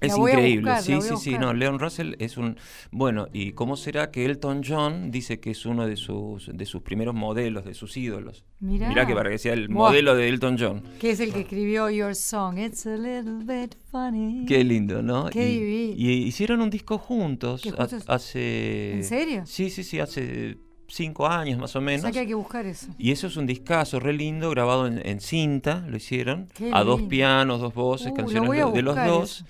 [0.01, 1.37] Es increíble, buscar, sí, sí, sí.
[1.37, 2.57] No, Leon Russell es un.
[2.91, 6.81] Bueno, ¿y cómo será que Elton John dice que es uno de sus, de sus
[6.81, 8.43] primeros modelos, de sus ídolos?
[8.59, 8.89] Mirá.
[8.89, 9.89] Mirá que parecía el Buah.
[9.89, 10.83] modelo de Elton John.
[10.99, 12.57] Que es el que escribió Your Song.
[12.57, 14.45] It's a little bit funny.
[14.47, 15.29] Qué lindo, ¿no?
[15.29, 15.93] Qué y, divino.
[15.97, 17.71] y hicieron un disco juntos Que
[18.07, 18.93] hace...
[18.93, 19.43] ¿En serio?
[19.45, 22.01] Sí, sí, sí, hace cinco años más o O menos.
[22.01, 22.87] sea que hay que buscar eso.
[22.97, 26.47] Y eso es un discazo re lindo, grabado en, en cinta, lo hicieron.
[26.53, 29.31] Qué a dos pianos, dos voces, Uh, canciones de, de los dos.
[29.37, 29.45] eso.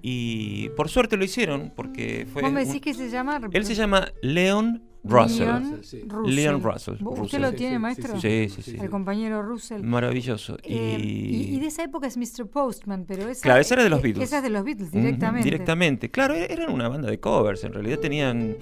[0.00, 2.42] Y por suerte lo hicieron, porque fue...
[2.42, 3.40] ¿Vos me un- decís que se llama?
[3.52, 5.46] Él se llama Leon Russell.
[5.46, 6.02] Leon Sí.
[6.26, 6.94] Leon Russell.
[7.00, 7.42] ¿Vos- ¿Usted Russell.
[7.42, 8.20] lo tiene, sí, maestro?
[8.20, 8.76] Sí, sí, sí.
[8.80, 9.82] El compañero Russell.
[9.82, 10.56] Maravilloso.
[10.62, 11.54] Eh, y...
[11.56, 12.46] y, de esa época es Mr.
[12.48, 14.28] Postman, pero esa, Claro, esa era de los eh, Beatles.
[14.28, 15.44] Esa es de los Beatles, directamente.
[15.44, 16.10] directamente.
[16.10, 18.56] Claro, e- eran una banda de covers, en realidad tenían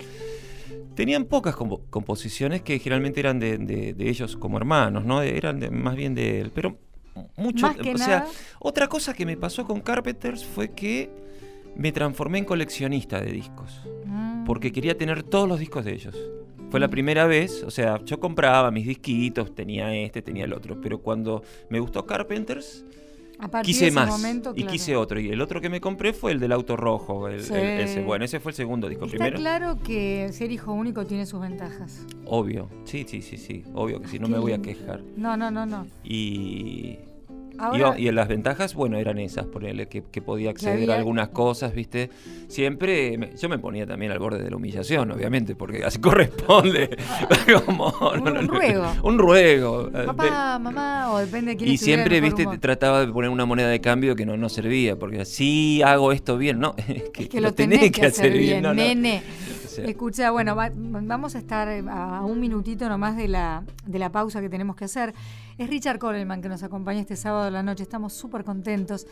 [0.94, 5.20] tenían pocas compo- composiciones que generalmente eran de, de- de ellos como hermanos, ¿no?
[5.20, 6.78] Eran de- más bien de él, pero
[7.36, 8.26] mucho, Más que o nada- sea,
[8.58, 11.10] otra cosa que me pasó con Carpenters fue que
[11.74, 14.44] me transformé en coleccionista de discos, Mm.
[14.44, 16.16] porque quería tener todos los discos de ellos.
[16.70, 20.80] Fue la primera vez, o sea, yo compraba mis disquitos, tenía este, tenía el otro,
[20.80, 22.84] pero cuando me gustó Carpenters,
[23.62, 25.20] quise más momento, y quise otro.
[25.20, 27.28] Y el otro que me compré fue el del auto rojo.
[27.28, 27.52] el- Sí.
[27.54, 28.02] el- ese.
[28.02, 29.04] Bueno, ese fue el segundo disco.
[29.04, 32.04] Está Primero, claro que ser hijo único tiene sus ventajas.
[32.24, 32.68] obvio.
[32.84, 33.62] Sí, sí, sí, sí.
[33.74, 35.02] Obvio que sí, no me voy a quejar.
[35.16, 35.86] No, no, no, no.
[36.02, 36.98] Y,
[37.58, 40.98] Ahora, y, y las ventajas, bueno, eran esas, ponerle que, que podía acceder había- a
[40.98, 42.10] algunas cosas, ¿viste?
[42.48, 46.96] Siempre, me- yo me ponía también al borde de la humillación, obviamente, porque así corresponde.
[47.66, 48.86] Como, Un ruego.
[49.02, 49.88] Un ruego.
[49.94, 52.58] eh, papá, mamá, o depende de quién Y siempre, viste, humor.
[52.58, 56.38] trataba de poner una moneda de cambio que no, no servía, porque sí hago esto
[56.38, 58.74] bien, no, es que, Es que lo tenés que hacer bien, no.
[58.74, 59.22] nene.
[59.76, 59.88] Ser.
[59.88, 64.10] Escucha, bueno, va- vamos a estar eh, a un minutito nomás de la, de la
[64.10, 65.14] pausa que tenemos que hacer.
[65.58, 67.82] Es Richard Coleman que nos acompaña este sábado a la noche.
[67.82, 69.06] Estamos súper contentos.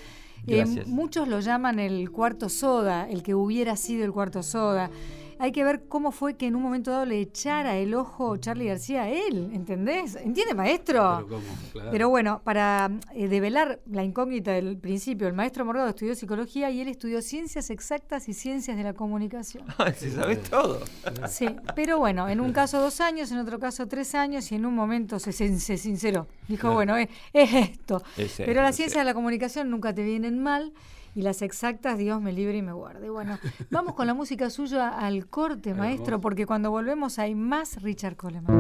[0.46, 4.90] Eh, muchos lo llaman el cuarto soda, el que hubiera sido el cuarto soda.
[5.38, 8.66] Hay que ver cómo fue que en un momento dado le echara el ojo Charlie
[8.66, 10.16] García a él, ¿entendés?
[10.16, 11.14] ¿Entiende, maestro?
[11.16, 11.42] Pero cómo,
[11.72, 11.90] claro.
[11.90, 16.80] Pero bueno, para eh, develar la incógnita del principio, el maestro Morgado estudió psicología y
[16.80, 19.64] él estudió ciencias exactas y ciencias de la comunicación.
[19.96, 20.80] Se sabe todo.
[21.28, 24.66] Sí, pero bueno, en un caso dos años, en otro caso tres años y en
[24.66, 26.26] un momento se, sin- se sinceró.
[26.48, 26.74] Dijo, Claro.
[26.76, 28.02] bueno, es, es esto.
[28.16, 28.98] Es pero las ciencias sí.
[28.98, 30.72] de la comunicación nunca te vienen mal
[31.14, 33.10] y las exactas, Dios me libre y me guarde.
[33.10, 33.38] Bueno,
[33.70, 36.22] vamos con la música suya al corte, Ahí maestro, vamos.
[36.22, 38.58] porque cuando volvemos hay más Richard Coleman.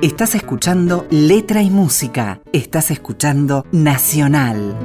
[0.00, 2.40] Estás escuchando Letra y Música.
[2.52, 4.76] Estás escuchando Nacional.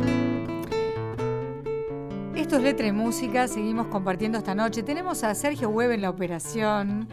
[2.36, 4.82] Esto es Letra y Música, seguimos compartiendo esta noche.
[4.84, 7.08] Tenemos a Sergio Webb en la operación,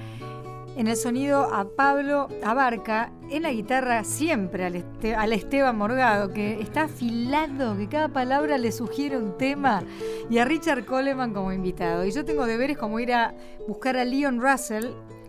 [0.80, 6.32] en el sonido a Pablo Abarca, en la guitarra siempre al, Este- al Esteban Morgado,
[6.32, 9.82] que está afilado, que cada palabra le sugiere un tema,
[10.30, 12.06] y a Richard Coleman como invitado.
[12.06, 13.34] Y yo tengo deberes como ir a
[13.68, 14.86] buscar a Leon Russell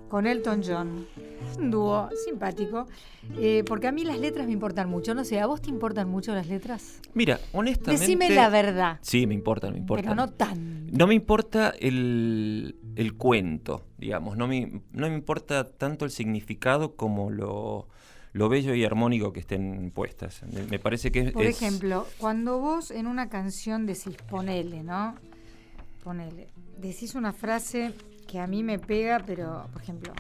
[0.08, 1.06] con Elton John.
[1.58, 2.88] Un dúo simpático,
[3.38, 5.14] eh, porque a mí las letras me importan mucho.
[5.14, 7.00] No sé, ¿a vos te importan mucho las letras?
[7.14, 8.06] Mira, honestamente.
[8.06, 9.00] Decime la verdad.
[9.02, 10.04] Sí, me importa, me importa.
[10.04, 10.88] Pero no tan.
[10.92, 14.38] No me importa el, el cuento, digamos.
[14.38, 17.88] No me, no me importa tanto el significado como lo,
[18.34, 20.44] lo bello y armónico que estén puestas.
[20.70, 21.62] Me, parece que Por es.
[21.62, 25.16] ejemplo, cuando vos en una canción decís, ponele, ¿no?
[26.04, 26.48] Ponele.
[26.78, 27.94] Decís una frase
[28.28, 30.14] que a mí me pega, pero, por ejemplo,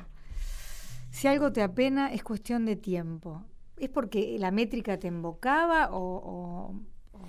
[1.21, 3.43] si algo te apena es cuestión de tiempo.
[3.77, 5.97] ¿Es porque la métrica te embocaba o...?
[5.97, 6.73] o-
[7.13, 7.19] o-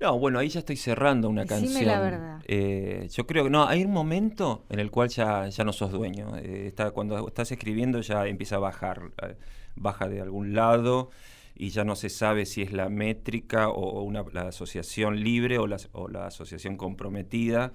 [0.00, 1.86] No, bueno, ahí ya estoy cerrando una Decime canción.
[1.86, 2.40] la verdad.
[2.46, 5.90] Eh, yo creo que no, hay un momento en el cual ya, ya no sos
[5.90, 6.36] dueño.
[6.36, 9.36] Eh, está, cuando estás escribiendo ya empieza a bajar, eh,
[9.76, 11.10] baja de algún lado
[11.54, 15.58] y ya no se sabe si es la métrica o, o una, la asociación libre
[15.58, 17.72] o la, o la asociación comprometida.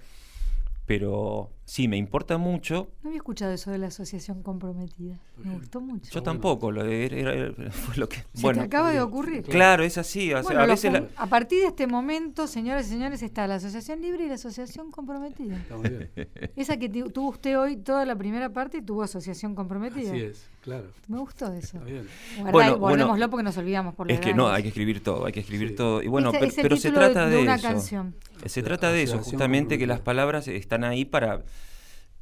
[0.85, 2.89] Pero sí, me importa mucho.
[3.03, 5.19] No había escuchado eso de la asociación comprometida.
[5.43, 6.11] Me gustó mucho.
[6.11, 8.17] Yo tampoco, lo, era- era- fue lo que...
[8.33, 9.43] ¿Se bueno, te acaba de ocurrir?
[9.43, 10.31] claro, es así.
[10.33, 12.89] o sea, Bueno, a lo veces la- pon- a partir de este momento, señoras y
[12.89, 15.57] señores, está la asociación libre y la asociación comprometida.
[15.57, 16.09] Está muy bien.
[16.55, 20.11] Esa que tu- tuvo usted hoy, toda la primera parte, tuvo asociación comprometida.
[20.11, 20.87] Así es, claro.
[21.07, 21.77] Me gustó eso.
[21.77, 22.07] Está bien.
[22.37, 24.69] Guardá Bueno, y bueno, guardémoslo porque nos olvidamos por la Es que no, hay que
[24.69, 25.75] escribir todo, hay que escribir Sí.
[25.75, 26.01] todo.
[26.03, 27.67] Y bueno, Este pero, es el pero se título de- trata de de, una eso.
[27.67, 28.15] canción.
[28.45, 31.43] Se trata de eso, justamente que las palabras están ahí para...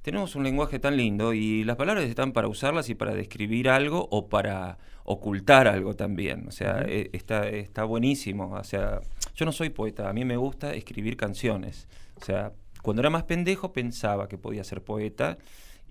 [0.02, 4.08] Tenemos un lenguaje tan lindo y las palabras están para usarlas y para describir algo
[4.12, 6.48] o para ocultar algo también.
[6.48, 8.52] O sea, eh, está, está buenísimo.
[8.54, 9.02] O sea,
[9.36, 11.88] yo no soy poeta, a mí me gusta escribir canciones.
[12.20, 15.38] O sea, cuando era más pendejo pensaba que podía ser poeta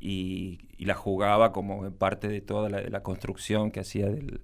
[0.00, 4.40] y, y la jugaba como parte de toda la, la construcción que hacía del,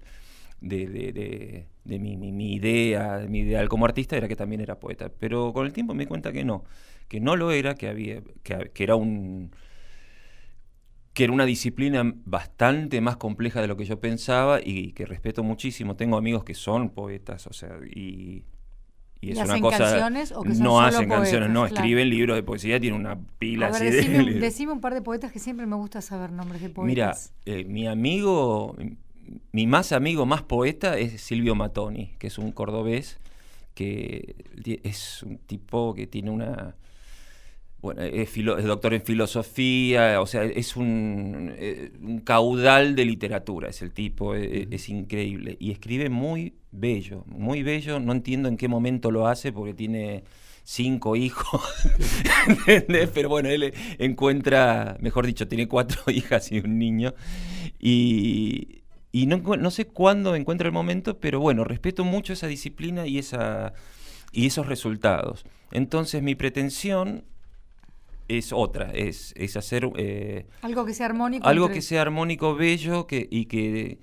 [0.61, 4.61] de, de- de- de mi, mi- mi idea, mi ideal como artista era que también
[4.61, 5.09] era poeta.
[5.19, 6.63] Pero con el tiempo me di cuenta que no,
[7.07, 9.51] que no lo era, que había, que, que era un
[11.13, 15.41] que era una disciplina bastante más compleja de lo que yo pensaba y que respeto
[15.43, 15.95] muchísimo.
[15.95, 18.43] Tengo amigos que son poetas, o sea, y,
[19.19, 19.77] y ¿Y es hacen una cosa.
[19.79, 21.75] canciones o que son no solo hacen canciones, no, Claro.
[21.75, 24.39] escriben libros de poesía, tienen una pila ver, así decime, de.
[24.39, 27.33] decime un par de poetas que siempre me gusta saber nombres de poetas.
[27.45, 28.75] Mira, eh, mi amigo,
[29.51, 33.17] mi más amigo, más poeta es Silvio Matoni, que es un cordobés
[33.73, 34.35] que
[34.83, 36.75] es un tipo que tiene una...
[37.81, 43.05] Bueno, es, filo- es doctor en filosofía, o sea, es un, eh, un caudal de
[43.05, 45.57] literatura, es el tipo, eh, es, increíble.
[45.59, 50.23] Y escribe muy bello, muy bello, no entiendo en qué momento lo hace porque tiene
[50.63, 51.61] cinco hijos.
[53.13, 57.13] Pero bueno, él encuentra, mejor dicho, tiene cuatro hijas y un niño.
[57.79, 63.07] Y, y no, no sé cuándo encuentra el momento, pero bueno, respeto mucho esa disciplina
[63.07, 63.73] y, esa,
[64.31, 65.45] y esos resultados.
[65.71, 67.23] Entonces mi pretensión
[68.27, 71.47] es otra, es, es hacer eh, Algo que sea armónico.
[71.47, 73.99] algo entre- que sea armónico, bello que, y que,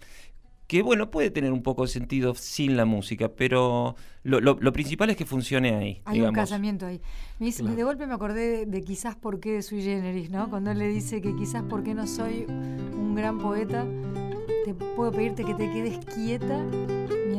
[0.67, 4.73] que, bueno, puede tener un poco de sentido sin la música, pero lo, lo- lo
[4.73, 6.01] principal es que funcione ahí.
[6.07, 7.01] Hay un casamiento ahí.
[7.39, 7.77] Me dice- Claro.
[7.77, 10.49] De golpe me acordé de, de quizás por qué de sui generis, ¿no?
[10.49, 13.85] Cuando él le dice que quizás porque no soy un gran poeta,
[14.65, 16.59] te puedo pedirte que te quedes quieta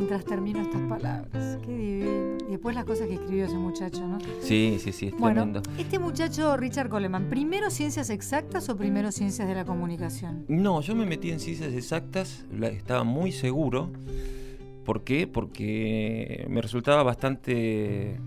[0.05, 1.57] mientras termino estas palabras.
[1.65, 2.37] Qué divino.
[2.47, 4.19] Y después las cosas que escribió ese muchacho, ¿no?
[4.41, 5.61] Sí, sí, sí, es Bueno, tremendo.
[5.79, 10.45] este muchacho Richard Coleman, ¿primero ciencias exactas o primero ciencias de la comunicación?
[10.47, 13.89] No, yo me metí en ciencias exactas, estaba muy seguro.
[14.85, 15.25] ¿Por qué?
[15.25, 18.19] Porque me resultaba bastante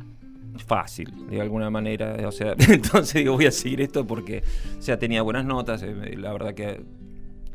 [0.66, 2.16] fácil, de alguna manera.
[2.26, 4.42] O sea, entonces digo, voy a seguir esto porque,
[4.76, 5.84] o sea, tenía buenas notas.
[5.84, 6.80] eh, La verdad que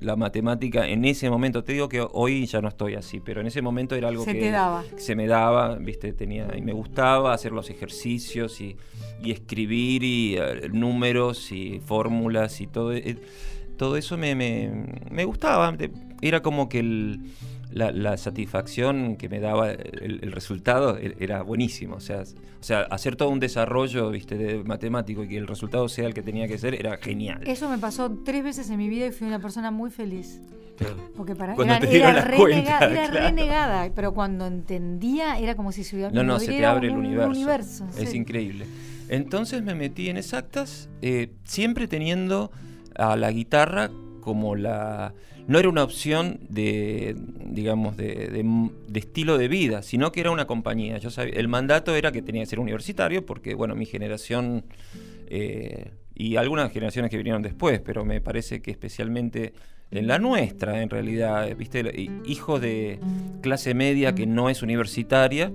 [0.04, 3.48] la matemática en ese momento, te digo que hoy ya no estoy así, pero en
[3.48, 4.84] ese momento era algo Se que te daba.
[4.96, 8.76] que se me daba, viste, tenía y me gustaba hacer los ejercicios y,
[9.24, 13.18] y escribir y eh, números y fórmulas y todo, eh,
[13.78, 14.72] todo eso me, me,
[15.10, 15.76] me gustaba.
[16.22, 17.20] Era como que el-
[17.74, 21.96] la, la satisfacción que me daba el, el resultado e- era buenísimo.
[21.96, 25.90] O sea, o sea, hacer todo un desarrollo, viste, de matemático y que el resultado
[25.90, 27.42] sea el que tenía que ser, era genial.
[27.46, 30.40] Eso me pasó tres veces en mi vida y fui una persona muy feliz.
[31.16, 33.14] Porque para Cuando era, era la renega- cuenta, era claro.
[33.28, 36.94] renegada, pero cuando entendía era como si se hubiera No, no, se te abre el
[36.94, 37.30] un universo.
[37.30, 38.18] universo, Es sí.
[38.18, 38.66] increíble.
[39.10, 42.52] Entonces me metí en exactas, eh, siempre teniendo
[42.96, 43.92] a la guitarra
[44.24, 45.14] como la...
[45.48, 50.48] No era una opción de, digamos, de, de- estilo de vida, sino que era una
[50.48, 50.98] compañía.
[51.00, 54.64] Yo sabía, el mandato era que tenía que ser universitario porque, bueno, mi generación
[55.28, 59.54] eh, y algunas generaciones que vinieron después, pero me parece que especialmente
[59.92, 63.00] en la nuestra, en realidad, eh, viste, El- hijo de
[63.42, 65.52] clase media que no es universitaria,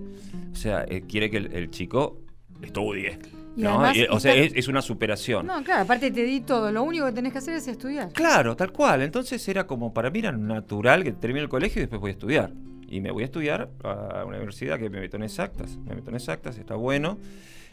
[0.52, 2.20] o sea, eh, quiere que el, el chico
[2.62, 3.18] estudie.
[3.58, 3.80] Y ¿no?
[3.80, 5.44] además o sea, es, es una superación.
[5.46, 8.12] No, claro, aparte te di todo, lo único que tenés que hacer es estudiar.
[8.12, 9.02] Claro, tal cual.
[9.02, 12.12] Entonces era como, para mí era natural que termine el colegio y después voy a
[12.12, 12.52] estudiar.
[12.88, 15.76] Y me voy a estudiar a una universidad que me meto en exactas.
[15.76, 17.18] Me meto en exactas, está bueno.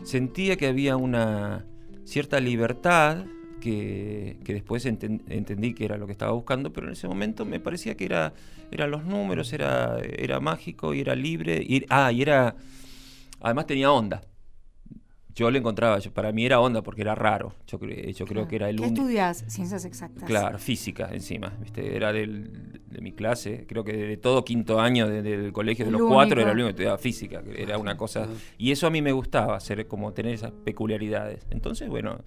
[0.04, 1.66] Sentía que había una
[2.04, 3.26] cierta libertad
[3.62, 7.46] que, que después enten- entendí que era lo que estaba buscando, pero en ese momento
[7.46, 8.34] me parecía que era
[8.72, 11.62] eran los números, era, era mágico y era libre.
[11.66, 12.56] Y, ah, y era...
[13.40, 14.22] Además tenía onda.
[15.36, 17.54] Yo le encontraba, yo- para mí era onda porque era raro.
[17.68, 19.02] Yo, yo creo que era el ¿Qué único...
[19.02, 19.44] estudias?
[19.48, 20.24] Ciencias exactas.
[20.24, 21.96] Claro, física encima, ¿viste?
[21.96, 25.84] Era del- de mi clase, creo que de todo quinto año de- de- del colegio,
[25.84, 28.30] de El los cuatro, era el único que estudiaba física, era una cosa...
[28.58, 31.46] Y eso a mí me gustaba, hacer como tener esas peculiaridades.
[31.50, 32.22] Entonces, bueno,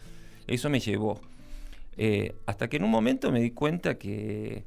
[0.46, 1.18] eso me llevó.
[1.96, 4.64] Eh, hasta que en un momento me di cuenta que...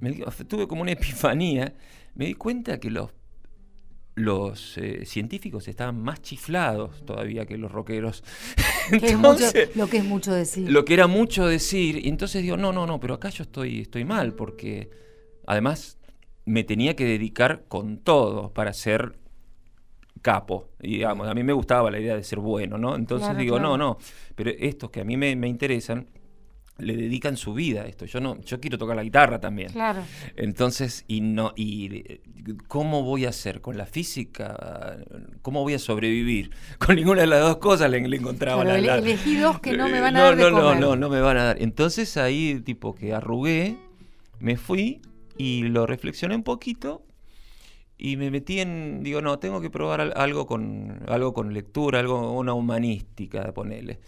[0.00, 0.12] me
[0.48, 1.72] tuve como una epifanía,
[2.16, 3.10] me di cuenta que los
[4.14, 8.22] los eh, científicos estaban más chiflados todavía que los rockeros.
[8.90, 10.70] Que es mucho- Entonces, lo que es mucho decir.
[10.70, 12.04] lo que era mucho decir.
[12.04, 14.90] Y entonces digo, no, no, no, pero acá yo estoy, estoy mal, porque
[15.46, 15.98] además
[16.44, 19.14] me tenía que dedicar con todo para ser
[20.20, 20.68] capo.
[20.80, 22.94] Y, digamos, a mí me gustaba la idea de ser bueno, ¿no?
[22.96, 23.76] Entonces Claro, digo, claro.
[23.76, 23.98] no, no,
[24.34, 26.06] pero estos que a mí me, me interesan,
[26.78, 28.06] le dedican su vida a esto.
[28.06, 29.70] Yo no, yo quiero tocar la guitarra también.
[29.72, 30.02] Claro.
[30.36, 32.02] Entonces, y no, y
[32.66, 34.98] cómo voy a hacer con la física,
[35.42, 36.50] cómo voy a sobrevivir.
[36.78, 39.76] Con ninguna de las dos cosas le, le encontraba Claro, la, la- elegí dos que
[39.76, 40.80] no me van a no, dar de no, no, comer.
[40.80, 41.62] no, no me van a dar.
[41.62, 43.76] Entonces ahí tipo que arrugué,
[44.40, 45.00] me fui
[45.38, 47.04] y lo reflexioné un poquito
[47.98, 52.00] y me metí en, digo, no, tengo que probar al- algo con, algo con lectura,
[52.00, 54.00] algo, una humanística, ponele.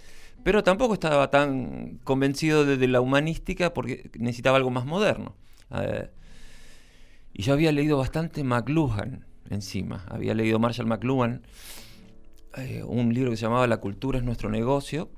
[0.44, 5.34] Pero tampoco estaba tan convencido de, la humanística porque necesitaba algo más moderno.
[7.32, 10.04] Y yo había leído bastante McLuhan encima.
[10.08, 11.42] Había leído Marshall McLuhan,
[12.56, 15.10] eh, un libro que se llamaba La cultura es nuestro negocio,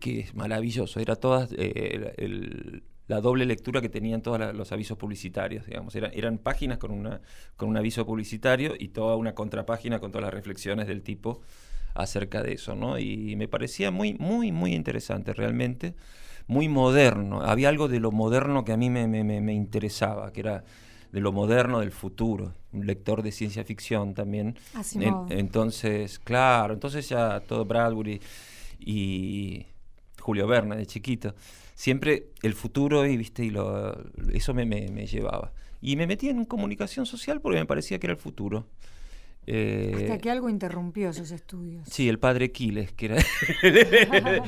[0.00, 1.00] que es maravilloso.
[1.00, 5.94] Era toda eh, la doble lectura que tenían todos los avisos publicitarios, digamos.
[5.94, 7.20] Era- eran páginas con, una,
[7.56, 11.42] con un aviso publicitario y toda una contrapágina con todas las reflexiones del tipo
[11.94, 12.98] acerca de eso, ¿no?
[12.98, 15.94] Y me parecía muy, muy, muy interesante realmente,
[16.46, 17.40] muy moderno.
[17.42, 20.64] Había algo de lo moderno que a mí me, me- interesaba, que era
[21.12, 22.54] de lo moderno del futuro.
[22.72, 24.56] Un lector de ciencia ficción también.
[24.74, 25.30] Asimov.
[25.30, 28.20] En- entonces, claro, entonces ya todo Bradbury
[28.80, 29.66] y
[30.20, 31.34] Julio Verne de chiquito.
[31.74, 33.96] Siempre el futuro y viste y lo,
[34.32, 35.52] eso me, me- me llevaba.
[35.80, 38.66] Y me metí en comunicación social porque me parecía que era el futuro.
[39.46, 41.86] Eh, Hasta que algo interrumpió esos estudios.
[41.88, 43.16] Sí, el padre Quiles, que era.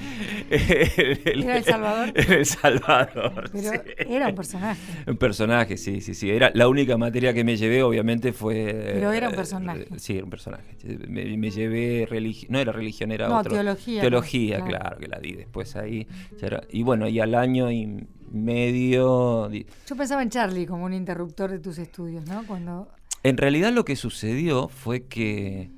[0.51, 2.13] ¿Era El Salvador?
[2.17, 3.51] El Salvador.
[3.53, 3.79] Pero sí.
[4.09, 4.81] era un personaje.
[5.07, 6.31] Un personaje, sí, sí, sí.
[6.31, 8.65] Era la única materia que me llevé, obviamente, fue.
[8.95, 9.87] Pero era un eh, personaje.
[9.97, 10.77] sí, era un personaje.
[11.09, 12.53] Me, me llevé religión.
[12.53, 13.53] No era religión, era No, otro.
[13.53, 14.71] teología, Teología, claro.
[14.79, 14.99] claro.
[14.99, 16.07] que la di después ahí.
[16.41, 19.49] era- y bueno, y al año y medio.
[19.49, 22.45] di- Yo pensaba en Charlie como un interruptor de tus estudios, ¿no?
[22.47, 22.89] Cuando
[23.27, 25.69] En realidad lo que sucedió fue que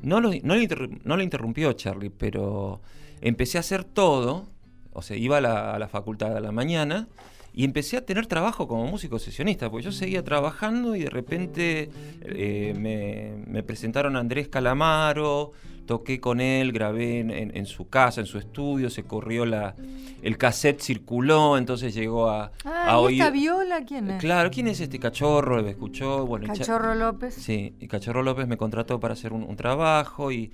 [0.00, 2.80] no lo, interrumpió Charlie, pero
[3.20, 4.46] empecé a hacer todo,
[4.94, 7.06] o sea, iba a la facultad a la mañana
[7.54, 11.88] y empecé a tener trabajo como músico sesionista, porque yo seguía trabajando y de repente
[12.22, 15.52] eh, me, me presentaron a Andrés Calamaro,
[15.86, 19.74] toqué con él, grabé en, en- en su casa, en su estudio, se corrió la.
[20.22, 23.20] El cassette circuló, entonces llegó a, Ah, a ¿y oír.
[23.20, 24.20] esta viola quién es?
[24.20, 25.62] Claro, ¿quién es este cachorro?
[25.62, 26.26] Me escuchó.
[26.26, 27.34] Bueno, Cachorro López.
[27.34, 30.50] Sí, y Cachorro López me contrató para hacer un, un trabajo y,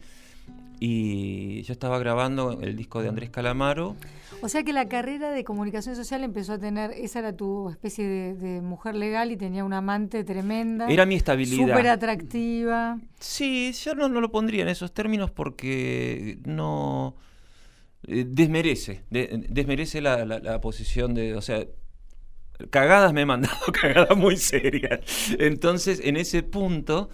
[0.83, 3.97] y yo estaba grabando el disco de Andrés Calamaro.
[4.43, 8.09] O sea que la carrera de comunicación social empezó a tener, esa era tu especie
[8.09, 10.89] de, de mujer legal y tenía una amante tremenda.
[10.89, 11.67] Era mi estabilidad.
[11.69, 12.99] Súper atractiva.
[13.19, 17.15] Sí, yo no, no lo pondría en esos términos porque no
[18.07, 21.67] eh, desmerece, de- desmerece la, la- la posición de, o sea,
[22.71, 25.01] cagadas me he mandado, cagadas muy serias.
[25.39, 27.11] Entonces, en ese punto,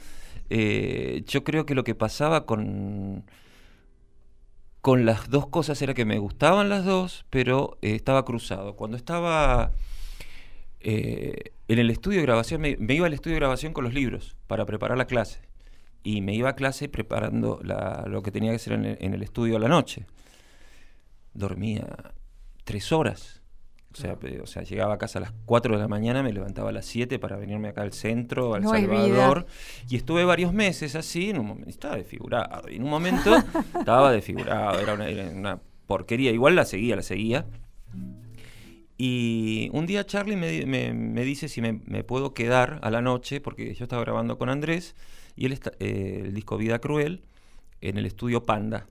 [0.50, 3.24] eh, yo creo que lo que pasaba con
[4.86, 8.76] con las dos cosas era que me gustaban las dos, pero eh, estaba cruzado.
[8.76, 9.72] Cuando estaba
[10.78, 14.36] eh, en el estudio de grabación, me, iba al estudio de grabación con los libros
[14.46, 15.40] para preparar la clase.
[16.04, 19.24] Y me iba a clase preparando lo que tenía que hacer en el, en el
[19.24, 20.06] estudio a la noche.
[21.34, 22.14] Dormía
[22.62, 23.42] tres horas.
[23.96, 26.68] O sea, o sea, llegaba a casa a las 4 de la mañana, me levantaba
[26.68, 28.70] a las 7 para venirme acá al centro, al No.
[28.70, 29.46] Salvador.
[29.88, 32.68] Y estuve varios meses así, en un momento, estaba desfigurado.
[32.70, 33.34] Y en un momento
[33.78, 36.30] estaba desfigurado, era una, era una porquería.
[36.30, 37.46] Igual la seguía, la seguía.
[38.98, 42.90] Y un día Charlie me, di- me- me dice si me, me puedo quedar a
[42.90, 44.94] la noche, porque yo estaba grabando con Andrés,
[45.36, 47.22] y él está, eh, el disco Vida Cruel,
[47.82, 48.86] en el estudio Panda.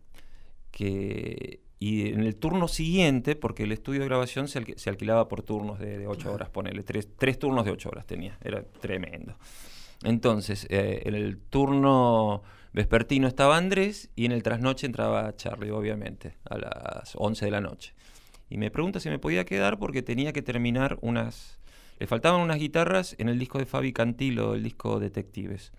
[0.72, 5.28] Que, y en el turno siguiente, porque el estudio de grabación se, alqui- se alquilaba
[5.28, 9.36] por turnos de, 8 horas, ponele, tres, tres turnos de 8 horas tenía, era tremendo.
[10.04, 16.36] Entonces, eh, en el turno vespertino estaba Andrés y en el trasnoche entraba Charlie, obviamente,
[16.50, 17.94] a las 11 de la noche.
[18.50, 21.60] Y me pregunta si me podía quedar porque tenía que terminar unas...
[21.98, 25.72] Le faltaban unas guitarras en el disco de Fabi Cantilo, el disco Detectives.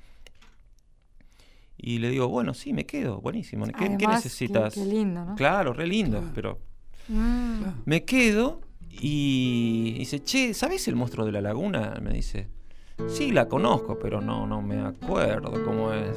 [1.78, 3.66] Y le digo, bueno, sí, me quedo, buenísimo.
[3.66, 4.74] ¿Qué, qué Además, qué- necesitas?
[4.74, 5.34] qué lindo, ¿no?
[5.34, 6.58] Claro, re lindo, pero
[7.08, 7.62] Mm.
[7.84, 8.60] me quedo
[8.90, 11.98] y dice, che, ¿sabes el monstruo de la laguna?
[12.02, 12.48] Me dice,
[13.08, 16.16] sí, la conozco, pero no, no me acuerdo cómo es.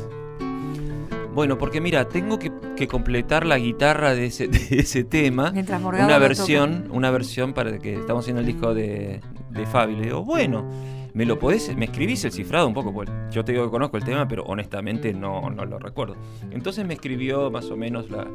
[1.33, 5.51] Bueno, porque mira, tengo que, que completar la guitarra de ese, de ese tema.
[5.51, 9.95] Mientras Una versión, una versión para que estamos haciendo el disco de, de Fabi.
[9.95, 10.65] Le digo, bueno,
[11.13, 12.93] ¿me lo podés, me escribís el cifrado un poco?
[12.93, 16.15] Porque yo te digo que conozco el tema, pero honestamente no, no lo recuerdo.
[16.51, 18.27] Entonces me escribió más o menos la,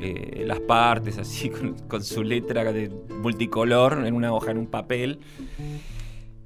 [0.00, 2.90] eh, las partes así con, con su letra de
[3.22, 5.20] multicolor en una hoja, en un papel.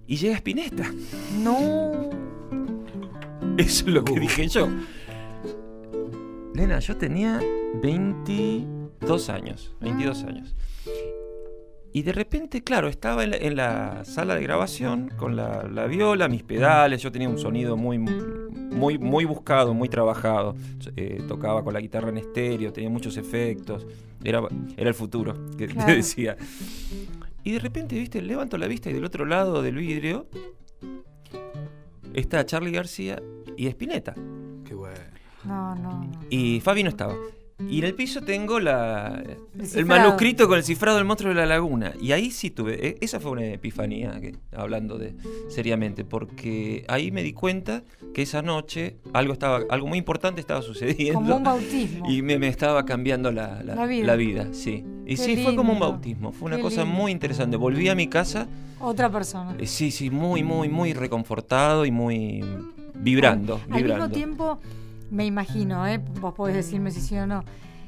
[0.06, 0.90] Y llega Spinetta.
[1.40, 1.92] No.
[3.56, 4.20] Eso es lo que Uh.
[4.20, 4.68] dije yo.
[6.54, 7.40] Nena, yo tenía
[7.82, 9.74] 22 años.
[9.80, 10.54] 22 años.
[11.92, 15.86] Y de repente, claro, estaba en la, en la sala de grabación con la, la
[15.86, 17.02] viola, mis pedales.
[17.02, 20.54] Yo tenía un sonido muy, muy, muy buscado, muy trabajado.
[20.96, 23.86] Eh, tocaba con la guitarra en estéreo, tenía muchos efectos.
[24.22, 24.42] Era,
[24.76, 26.36] era el futuro, que te decía.
[27.42, 30.28] Y de repente, viste, levanto la vista y del otro lado del vidrio
[32.14, 33.20] está Charlie García
[33.56, 34.14] y Spinetta.
[34.64, 34.96] Qué bueno.
[35.44, 36.10] No, no, no.
[36.28, 37.16] Y Fabi no estaba.
[37.68, 39.22] Y en el piso tengo la,
[39.58, 39.86] el cifrado.
[39.86, 41.92] manuscrito con el cifrado del monstruo de la laguna.
[42.00, 45.14] Y ahí sí tuve, e- esa fue una epifanía, que, hablando de
[45.48, 47.82] seriamente, porque ahí me di cuenta
[48.14, 51.20] que esa noche algo estaba, algo muy importante estaba sucediendo.
[51.20, 52.10] Como un bautismo.
[52.10, 54.06] Y me, me estaba cambiando la, la- La vida.
[54.06, 54.84] la vida, sí.
[55.06, 56.96] Y Qué sí, fue como un lindo, bautismo, fue una qué cosa lindo.
[56.96, 57.56] muy interesante.
[57.56, 58.46] Volví a mi casa,
[58.80, 59.54] Otra persona.
[59.58, 62.42] eh, sí, sí, muy, muy, muy reconfortado y muy
[62.94, 64.04] vibrando, Al vibrando.
[64.08, 64.58] mismo tiempo,
[65.10, 65.98] me imagino, ¿eh?
[66.20, 67.42] vos podés decirme si sí o no,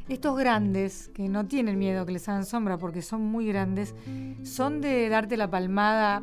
[0.09, 3.95] estos grandes que no tienen miedo que les hagan sombra porque son muy grandes,
[4.43, 6.23] son de darte la palmada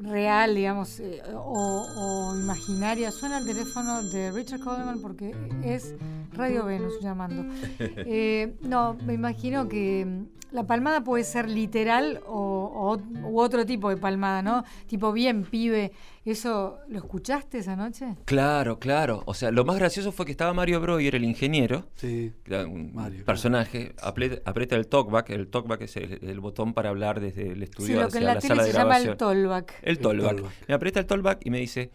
[0.00, 1.86] real, digamos, eh, o,
[2.32, 3.10] o imaginaria.
[3.12, 5.94] Suena el teléfono de Richard Coleman porque es
[6.32, 7.44] Radio Venus llamando.
[7.78, 13.88] Eh, no, me imagino que la palmada puede ser literal o, o- u otro tipo
[13.90, 14.64] de palmada, ¿no?
[14.86, 15.92] Tipo, bien, pibe.
[16.24, 18.14] ¿Eso lo escuchaste esa noche?
[18.26, 19.22] Claro, claro.
[19.26, 22.32] O sea, lo más gracioso fue que estaba Mario Breuer, el ingeniero, Sí.
[22.48, 25.30] un Mario, personaje, aprieta, aprieta el talkback.
[25.30, 28.24] El talkback es el, el botón para hablar desde el Sí, estudio lo que en
[28.26, 29.10] la la tele sala se de llama grabación.
[29.12, 29.74] el tollback.
[29.82, 30.36] El tollback.
[30.36, 30.52] talkback.
[30.68, 31.90] Me aprieta el tollback y me dice,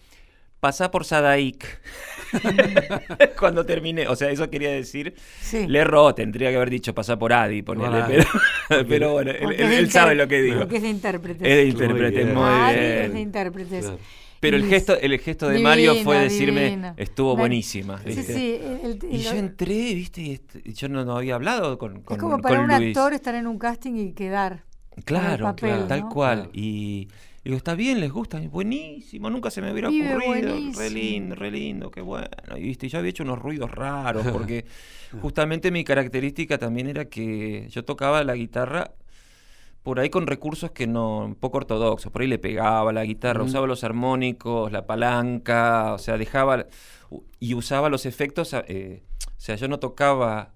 [0.59, 1.65] pasá por Sadaik.
[3.39, 4.07] Cuando terminé.
[4.07, 5.67] O sea, eso quería decir, Sí.
[5.67, 9.37] le erró, tendría que haber dicho pasá por Adi, ponele, Por pero, pero bueno, él,
[9.43, 10.59] Porque él- es él de sabe lo que digo.
[10.59, 11.41] Porque es de intérpretes.
[11.47, 12.33] Es de Muy intérprete, bien.
[12.35, 12.43] muy
[12.73, 12.79] bien.
[13.05, 13.85] es de intérpretes.
[13.85, 13.99] Claro.
[14.39, 17.97] Pero el Y gesto, el gesto de Mario fue decirme, estuvo buenísima.
[17.99, 18.33] Sí, ¿viste?
[18.33, 18.59] sí.
[18.83, 22.17] el- el- Y yo entré, viste, y y yo no, no había hablado con, con
[22.17, 22.95] es como para con un Luis.
[22.95, 24.63] actor estar en un casting y quedar.
[25.05, 26.37] Claro, papel, claro, tal cual.
[26.37, 26.51] Claro.
[27.47, 27.99] Y, digo, ¿está bien?
[28.01, 28.39] ¿Les gusta?
[28.41, 30.17] Buenísimo, nunca se me hubiera ocurrido.
[30.25, 30.79] buenísimo.
[30.79, 32.27] Re lindo, re lindo, qué bueno.
[32.57, 34.65] Y viste, yo había hecho unos ruidos raros, porque
[35.21, 38.91] justamente mi característica también era que yo tocaba la guitarra
[39.81, 42.11] por ahí con recursos que no, un poco ortodoxos.
[42.11, 43.47] Por ahí le pegaba la guitarra, Mm.
[43.47, 46.65] usaba los armónicos, la palanca, o sea, dejaba
[47.39, 48.53] y usaba los efectos.
[48.67, 50.51] eh, o sea, yo no tocaba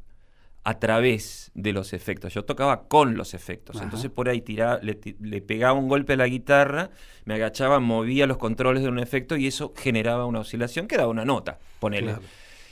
[0.63, 3.77] a través de los efectos, yo tocaba con los efectos.
[3.77, 3.85] Ajá.
[3.85, 4.93] Entonces por ahí tiraba, le,
[5.41, 6.91] pegaba un golpe a la guitarra,
[7.25, 11.09] me agachaba, movía los controles de un efecto y eso generaba una oscilación que daba
[11.09, 12.07] una nota, ponele.
[12.13, 12.21] Claro.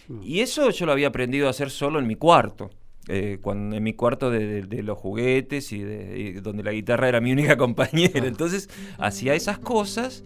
[0.08, 0.22] Mm.
[0.24, 2.70] Y eso yo lo había aprendido a hacer solo en mi cuarto.
[3.08, 6.72] eh, cuando, en mi cuarto de, de- de los juguetes y, de, y donde la
[6.74, 8.28] guitarra era mi única compañera.
[8.28, 8.70] Entonces
[9.00, 10.24] hacía esas cosas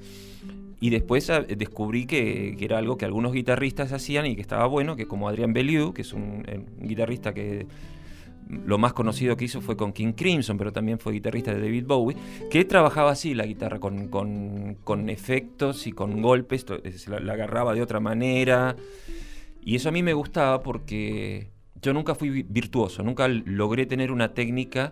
[0.86, 4.66] y después ah, descubrí que, que era algo que algunos guitarristas hacían y que estaba
[4.68, 7.66] bueno, que como Adrián Bellew, que es un, eh, un guitarrista que
[8.66, 11.86] lo más conocido que hizo fue con King Crimson, pero también fue guitarrista de David
[11.88, 12.18] Bowie,
[12.52, 17.32] que trabajaba así la guitarra, con, con- con efectos y con golpes, eh, se la,
[17.32, 18.76] agarraba de otra manera.
[19.64, 21.48] Y eso a mí me gustaba porque
[21.82, 24.92] yo nunca fui vi- virtuoso, nunca logré tener una técnica,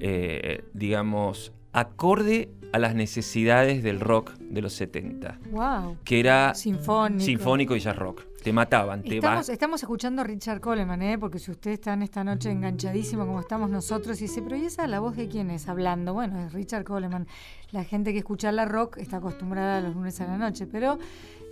[0.00, 5.98] eh, digamos, acorde a las necesidades del rock de los 70, Wow.
[6.04, 7.22] que era Sinfónico.
[7.24, 8.22] sinfónico y jazz rock.
[8.46, 11.18] Te mataban, te Estamos, va- estamos escuchando a Richard Coleman, ¿eh?
[11.18, 14.86] porque si ustedes están esta noche enganchadísimo como estamos nosotros, y dice, pero ¿y esa
[14.86, 16.14] la voz de quién es hablando?
[16.14, 17.26] Bueno, es Richard Coleman.
[17.72, 20.96] La gente que escucha la rock está acostumbrada a los lunes a la noche, pero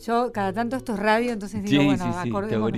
[0.07, 2.11] yo cada tanto esto es radio, entonces digo, Sí, bueno, sí,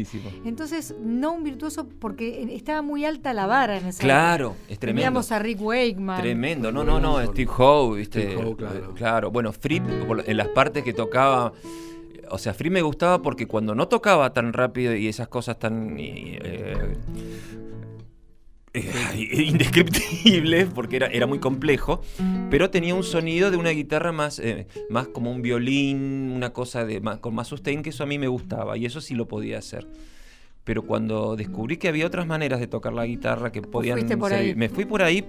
[0.07, 0.49] sí, está.
[0.49, 4.73] Entonces, no un virtuoso porque estaba muy alta la vara en esa Claro, época.
[4.73, 5.01] es tremendo.
[5.03, 6.23] Teníamos a Rick Wakeman.
[6.23, 8.23] Tremendo, no, no, no, Steve Howe, ¿viste?
[8.33, 8.95] Steve Howe, claro.
[8.95, 11.53] Claro, bueno, Fripp, por- en las partes que tocaba,
[12.31, 15.97] o sea, Fripp me gustaba porque cuando no tocaba tan rápido y esas cosas tan
[15.99, 16.39] eh,
[18.77, 22.03] eh, indescriptibles, porque era, era muy complejo,
[22.51, 26.85] pero tenía un sonido de una guitarra más, eh, más como un violín, una cosa
[26.85, 29.27] de más, con más sustain, que eso a mí me gustaba, y eso sí lo
[29.29, 29.87] podía hacer.
[30.64, 34.33] Pero cuando descubrí que había otras maneras de tocar la guitarra que podían fuiste por
[34.33, 34.55] ahí.
[34.57, 35.24] me fui por ahí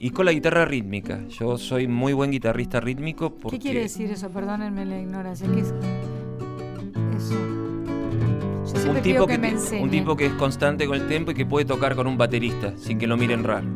[0.00, 1.28] y con la guitarra rítmica.
[1.28, 4.30] Yo soy muy buen guitarrista rítmico porque ¿Qué quiere decir eso?
[4.30, 5.46] Perdónenme la ignorancia.
[5.52, 5.74] ¿Qué es
[7.14, 7.34] eso?
[7.34, 9.82] Yo siempre un pido tipo que, que, me ti- enseñe.
[9.82, 12.72] un tipo que es constante con el tempo y que puede tocar con un baterista
[12.76, 13.66] sin que lo miren raro.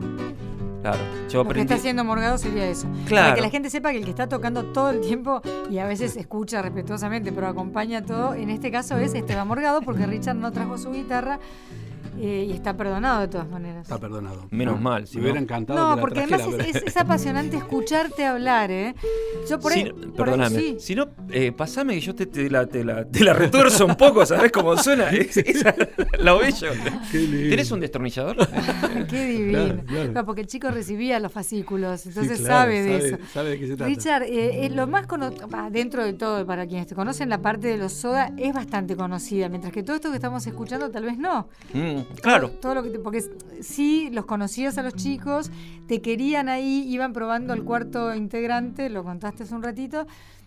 [0.83, 2.87] Claro, yo Lo que está haciendo Morgado sería eso.
[2.87, 3.35] Para Claro.
[3.35, 6.17] que la gente sepa que el que está tocando todo el tiempo y a veces
[6.17, 10.79] escucha respetuosamente, pero acompaña todo, en este caso es Esteban Morgado, porque Richard no trajo
[10.79, 11.41] su guitarra
[12.19, 13.83] eh, y está perdonado de todas maneras.
[13.83, 14.47] Está perdonado.
[14.51, 16.87] Menos mal, si Me hubiera no- encantado No, que la porque trajera, además es, pero-
[16.87, 18.95] es- es apasionante escucharte hablar, ¿eh?
[19.49, 20.77] Yo por Si ahí, no- por ahí perdóname, sí.
[20.81, 23.97] si no, eh, pasame que yo te, te la, te, la, te la retuerzo un
[23.97, 25.11] poco, ¿sabes cómo suena?
[25.11, 25.75] Es- esa-
[26.19, 26.69] la ovello.
[27.13, 28.37] ¿Tenés un destornillador?
[29.09, 29.59] Qué divino.
[29.59, 30.13] Claro, claro.
[30.13, 33.17] Claro, porque el chico recibía los fascículos, Sí, entonces claro, sabe de eso.
[33.33, 33.89] Sabe de qué se trata.
[33.89, 37.69] Richard, eh, eh, lo más conocido, dentro de todo, para quienes te conocen, la parte
[37.69, 41.19] de los soda es bastante conocida, mientras que todo esto que estamos escuchando tal vez
[41.19, 41.49] no.
[41.73, 42.49] Mm, claro.
[42.51, 43.23] Todo, todo lo que te- porque
[43.61, 45.51] sí, los conocías a los chicos,
[45.87, 50.07] te querían ahí, iban probando el cuarto integrante, lo contaste hace un ratito,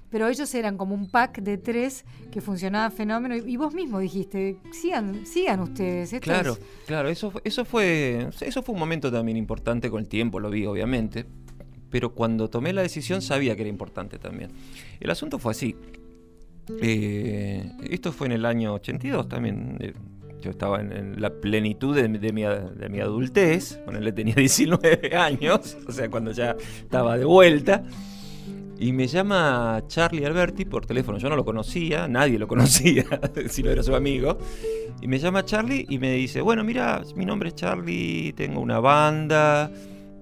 [0.10, 3.36] pero ellos eran como un pack de tres que funcionaba fenómeno.
[3.36, 6.14] Y, y vos mismo dijiste, sigan, sigan ustedes.
[6.14, 10.02] esto Claro, es- claro, eso, fue- eso fue eso fue un momento también importante con
[10.02, 11.26] el tiempo, lo vi obviamente,
[11.92, 14.52] pero cuando tomé la decisión sabía que era importante también.
[15.00, 15.76] El asunto fue así.
[16.82, 19.78] Eh, esto fue en el año 82 también.
[19.80, 19.94] eh,
[20.42, 25.78] yo estaba en, la plenitud de, mi, de mi adultez, cuando él tenía 19 años,
[25.88, 27.84] o sea, cuando ya estaba de vuelta.
[28.82, 31.18] Y me llama Charlie Alberti por teléfono.
[31.18, 33.04] Yo no lo conocía, nadie lo conocía,
[33.50, 34.38] si no era su amigo.
[35.02, 38.80] Y me llama Charlie y me dice, bueno, mira, mi nombre es Charlie, tengo una
[38.80, 39.70] banda,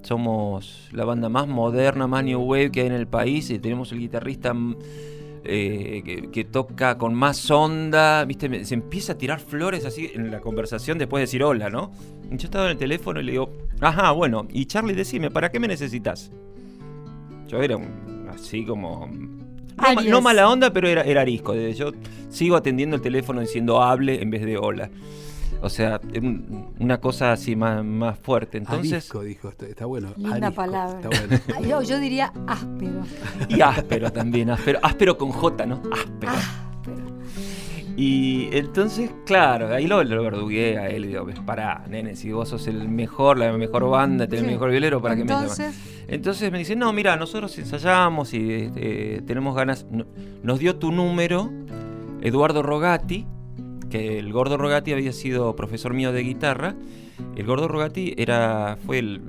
[0.02, 3.92] somos la banda más moderna, más new wave que hay en el país y tenemos
[3.92, 4.54] el guitarrista
[5.48, 8.66] eh, que, que toca con más onda, ¿viste?
[8.66, 11.92] Se empieza a tirar flores así en la conversación después de decir hola, ¿no?
[12.30, 15.60] Yo estaba en el teléfono y le digo, ajá, bueno, y Charlie, decime, ¿para qué
[15.60, 16.32] me necesitas?
[17.48, 19.08] Yo era un- así como...
[19.08, 20.12] No, ma- Aries.
[20.12, 21.54] no mala onda, pero era, era arisco.
[21.56, 21.92] Yo
[22.30, 24.90] sigo atendiendo el teléfono diciendo hable en vez de hola.
[25.62, 28.58] O sea, un- una cosa así más, más fuerte.
[28.60, 30.10] Entonces, Arisco, dijo, está, está bueno.
[30.16, 31.00] Linda arisco, palabra.
[31.02, 31.68] Está bueno.
[31.68, 33.02] Yo, yo diría áspero.
[33.50, 35.82] y áspero también, áspero, áspero con J, ¿no?
[35.92, 36.32] Áspero.
[36.32, 37.18] áspero.
[37.96, 42.32] Y entonces, claro, ahí lo, lo verdugué a él y digo, "Ves, pará, nene, si
[42.32, 44.46] vos sos el mejor, la mejor banda, tenés Sí.
[44.46, 45.60] el mejor violero, ¿para qué me llamas?
[45.60, 49.88] Entonces, Entonces me dice, no, mira, nosotros ensayamos y eh, tenemos ganas.
[49.90, 50.06] no-
[50.44, 51.52] nos dio tu número
[52.22, 53.26] Eduardo Rogati,
[53.90, 56.76] que el gordo Rogati había sido profesor mío de guitarra.
[57.36, 59.22] El gordo Rogati era, fue el,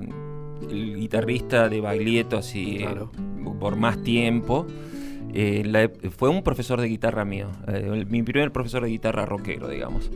[0.69, 2.87] el guitarrista de Baglietto, así, eh,
[3.59, 4.67] por más tiempo.
[5.33, 9.67] Eh, la fue un profesor de guitarra mío, eh, mi primer profesor de guitarra rockero,
[9.67, 10.09] digamos.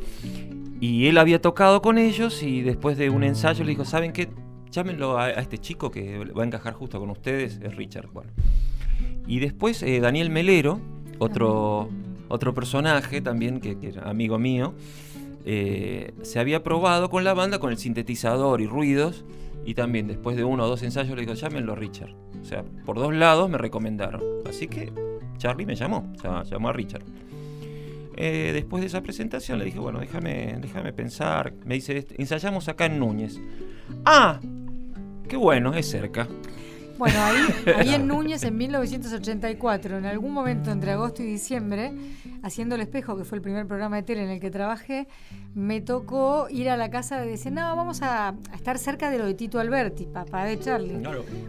[0.80, 4.30] Y él había tocado con ellos y después de un ensayo le dijo, ¿saben qué?
[4.72, 8.10] Llámenlo a, a este chico que va a encajar justo con ustedes, es Richard.
[8.12, 8.32] Bueno.
[9.28, 10.80] Y después eh, Daniel Melero,
[11.20, 11.90] otro,
[12.34, 14.74] otro personaje también que, era amigo mío,
[15.46, 19.24] eh, se había probado con la banda con el sintetizador y ruidos.
[19.66, 22.14] Y también después de uno o dos ensayos le dijo, llámenlo Richard.
[22.42, 24.22] O sea, por dos lados me recomendaron.
[24.50, 24.92] Así que
[25.38, 26.12] Charlie me llamó,
[26.50, 27.04] llamó a Richard.
[28.18, 31.54] Eh, después de esa presentación le dije, bueno, déjame, déjame pensar.
[31.66, 33.40] Me dice, "Este, ensayamos acá en Núñez.
[34.06, 34.40] Ah,
[35.30, 36.28] qué bueno, es cerca.
[37.04, 41.92] Bueno, ahí, ahí en Núñez, en 1984, en algún momento entre agosto y diciembre,
[42.44, 45.10] haciendo El Espejo, que fue el primer programa de tele en el que trabajé,
[45.54, 49.18] me tocó ir a la casa de decir, no, vamos a, a estar cerca de
[49.18, 50.98] lo de Tito Alberti, papá de Charlie.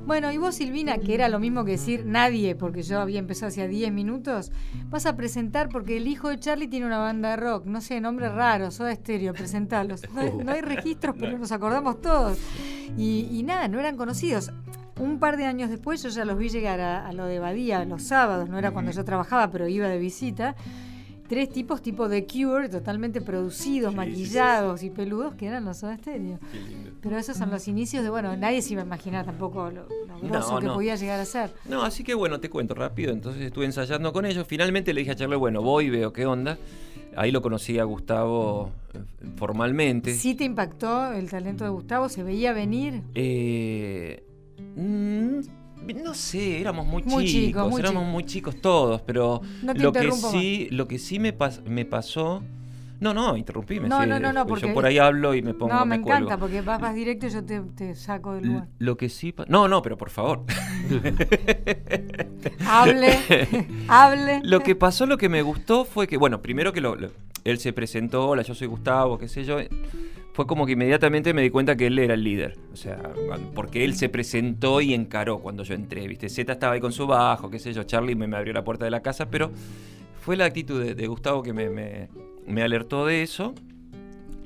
[0.04, 3.48] Bueno, y vos, Silvina, que era lo mismo que decir nadie, porque yo había empezado
[3.50, 4.50] hacía 10 minutos,
[4.90, 8.00] vas a presentar porque el hijo de Charlie tiene una banda de rock, no sé,
[8.00, 10.02] nombre raro, Soda Estéreo, presentalos.
[10.12, 12.38] No, hay- no hay registros, pero nos acordamos todos.
[12.98, 14.50] Y, y nada, no eran conocidos.
[15.00, 17.84] Un par de años después yo ya los vi llegar a, a lo de Badía
[17.84, 20.54] los sábados, no era cuando yo trabajaba, pero iba de visita.
[21.26, 26.38] Tres tipos tipo de Cure, totalmente producidos, maquillados y peludos, que eran los Soda Stereo.
[27.00, 30.20] Pero esos son los inicios de, bueno, nadie se iba a imaginar tampoco lo, lo
[30.20, 31.54] grosso No, que podía llegar a ser.
[31.64, 33.10] No, así que bueno, te cuento rápido.
[33.10, 34.46] Entonces estuve ensayando con ellos.
[34.46, 36.58] Finalmente le dije a Charlie, bueno, voy, veo qué onda.
[37.16, 38.98] Ahí lo conocí a Gustavo eh,
[39.36, 40.12] formalmente.
[40.12, 42.10] ¿Sí te impactó el talento de Gustavo?
[42.10, 43.02] ¿Se veía venir?
[43.14, 44.22] Eh,
[44.76, 45.40] mm,
[46.02, 49.92] no sé, éramos muy, Muy chicos, chicos, muy éramos muy chicos todos, pero No lo
[49.92, 52.42] que sí, lo que sí me, pas- me pasó,
[53.00, 55.52] no, no, interrumpime, No, sí, no, no, no, yo porque- por ahí hablo y me
[55.52, 56.18] pongo, no, me, cuelgo.
[56.26, 58.68] encanta, porque vas, vas directo y yo te, te saco del lugar.
[58.78, 60.44] Lo que sí, no, no, pero por favor.
[62.66, 63.18] Hable,
[63.88, 64.40] hable.
[64.42, 67.10] Lo que pasó, lo que me gustó fue que, bueno, primero que lo- lo-
[67.44, 69.58] él se presentó, hola, yo soy Gustavo, qué sé yo.
[70.32, 72.58] Fue como que inmediatamente me di cuenta que él era el líder.
[72.72, 73.00] O sea,
[73.54, 76.28] porque él se presentó y encaró cuando yo entré, ¿viste?
[76.28, 78.90] Z estaba ahí con su bajo, qué sé yo, Charlie me, abrió la puerta de
[78.90, 79.52] la casa, pero
[80.20, 82.08] fue la actitud de, Gustavo que me-
[82.46, 83.54] me alertó de eso.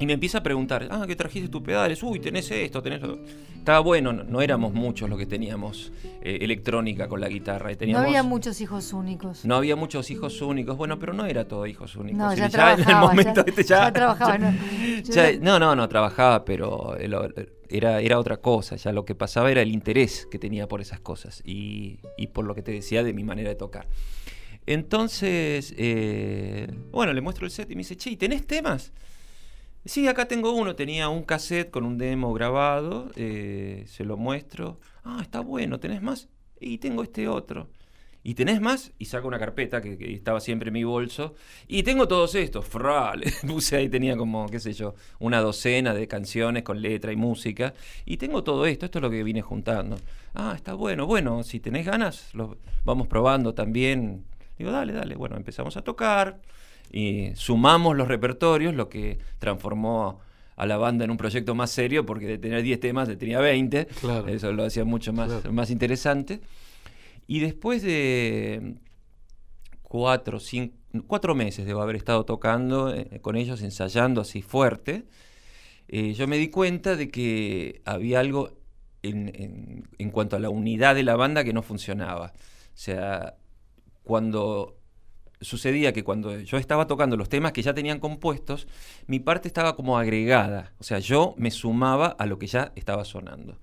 [0.01, 2.01] Y me empieza a preguntar, ah, ¿qué trajiste tus pedales?
[2.05, 3.18] Uy, tenés esto, tenés lo...
[3.57, 5.92] Estaba bueno, no, no éramos muchos los que teníamos
[6.22, 7.70] eh, electrónica con la guitarra.
[7.72, 9.44] y No teníamos, había muchos hijos únicos.
[9.44, 12.16] no había muchos hijos únicos, bueno, pero no era todo hijos únicos.
[12.18, 14.53] No, Y ya en el trabajaba, momento ya- este ya trabajaba, no.
[15.03, 18.76] Ya- ya- no, no, no, trabajaba, pero el- era, era otra cosa.
[18.76, 22.44] Ya lo que pasaba era el interés que tenía por esas cosas y, y por
[22.44, 23.88] lo que te decía de mi manera de tocar.
[24.64, 28.92] Entonces, eh, bueno, le muestro el set y me dice, che, ¿y ¿tenés temas?
[29.89, 30.76] Sí, acá tengo uno.
[30.76, 33.11] Tenía un cassette con un demo grabado.
[33.16, 34.80] eh, se lo muestro.
[35.03, 35.80] Ah, está bueno.
[35.80, 36.28] ¿Tenés más?
[36.61, 37.70] Y tengo este otro.
[38.22, 38.93] ¿Y tenés más?
[38.99, 41.34] Y saco una carpeta que, estaba siempre en mi bolso.
[41.68, 42.66] Y tengo todos estos.
[42.66, 47.11] Fra, le puse ahí, tenía como, qué sé yo, una docena de canciones con letra
[47.11, 47.72] y música.
[48.05, 48.84] Y tengo todo esto.
[48.84, 49.97] Esto es lo que vine juntando.
[50.34, 51.07] Ah, está bueno.
[51.07, 54.26] Bueno, si tenés ganas, lo vamos probando también.
[54.59, 55.14] Digo, dale, dale.
[55.16, 56.43] Bueno, empezamos a tocar
[56.93, 60.20] y sumamos los repertorios, lo que transformó
[60.57, 63.39] a la banda en un proyecto más serio, porque de tener 10 temas, de tenía
[63.41, 63.86] 20.
[64.01, 64.26] Claro.
[64.28, 65.53] Eso lo hacía mucho más, Claro.
[65.53, 66.41] más interesante.
[67.26, 68.74] Y después de
[69.82, 70.74] cuatro, cinco,
[71.07, 75.05] cuatro meses debo haber estado tocando eh, con ellos, ensayando así fuerte,
[75.89, 78.51] eh, yo me di cuenta de que había algo
[79.03, 82.32] en, en- en cuanto a la unidad de la banda que no funcionaba.
[82.34, 83.36] O sea,
[84.03, 84.78] cuando
[85.41, 88.66] sucedía que cuando yo estaba tocando los temas que ya tenían compuestos,
[89.07, 90.72] mi parte estaba como agregada.
[90.78, 93.59] O sea, yo me sumaba a lo que ya estaba sonando.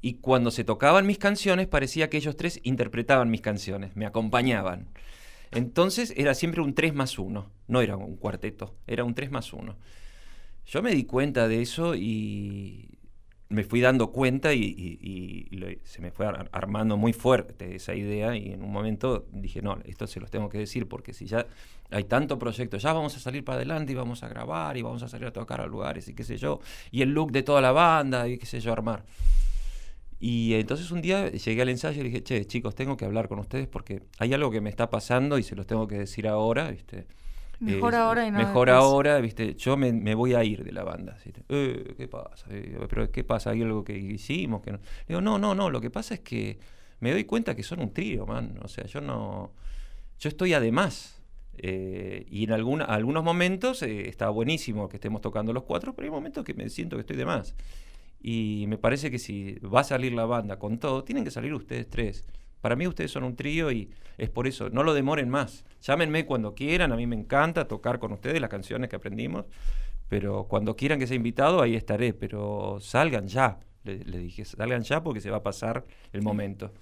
[0.00, 4.88] Y cuando se tocaban mis canciones, parecía que ellos tres interpretaban mis canciones, me acompañaban.
[5.52, 9.52] Entonces era siempre un 3 más 1, no era un cuarteto, era un 3 más
[9.52, 9.76] 1.
[10.66, 12.88] Yo me di cuenta de eso y
[13.52, 18.52] me fui dando cuenta y, se me fue ar- armando muy fuerte esa idea y
[18.52, 21.46] en un momento dije, no, esto se los tengo que decir porque si ya
[21.90, 25.02] hay tanto proyecto, ya vamos a salir para adelante y vamos a grabar y vamos
[25.02, 27.60] a salir a tocar a lugares y qué sé yo, y el look de toda
[27.60, 29.04] la banda y qué sé yo, armar.
[30.18, 33.40] Y entonces un día llegué al ensayo y dije, che, chicos, tengo que hablar con
[33.40, 36.70] ustedes porque hay algo que me está pasando y se los tengo que decir ahora,
[36.70, 37.06] ¿viste?
[37.62, 38.84] Mejor Eh, ahora y no Mejor después.
[38.84, 39.54] ahora, ¿viste?
[39.54, 41.16] Yo me, me voy a ir de la banda.
[41.22, 41.32] ¿sí?
[41.48, 42.46] Eh, ¿Qué pasa?
[42.50, 43.50] Eh, ¿Pero qué pasa?
[43.50, 44.62] ¿Hay algo que hicimos?
[44.62, 44.80] Que no?
[45.08, 46.58] Digo, no, no, no, lo que pasa es que
[47.00, 48.58] me doy cuenta que son un trío, man.
[48.62, 49.52] O sea, yo no...
[50.18, 51.20] Yo estoy además.
[51.58, 56.44] Eh, y en algunos momentos está buenísimo que estemos tocando los cuatro, pero hay momentos
[56.44, 57.54] que me siento que estoy de más.
[58.20, 61.52] Y me parece que si va a salir la banda con todo, tienen que salir
[61.54, 62.24] ustedes tres.
[62.62, 65.64] Para mí ustedes son un trío y es por eso, no lo demoren más.
[65.82, 69.44] Llámenme cuando quieran, a mí me encanta tocar con ustedes las canciones que aprendimos,
[70.08, 74.82] pero cuando quieran que sea invitado, ahí estaré, pero salgan ya, le, le dije, salgan
[74.82, 76.72] ya porque se va a pasar el momento.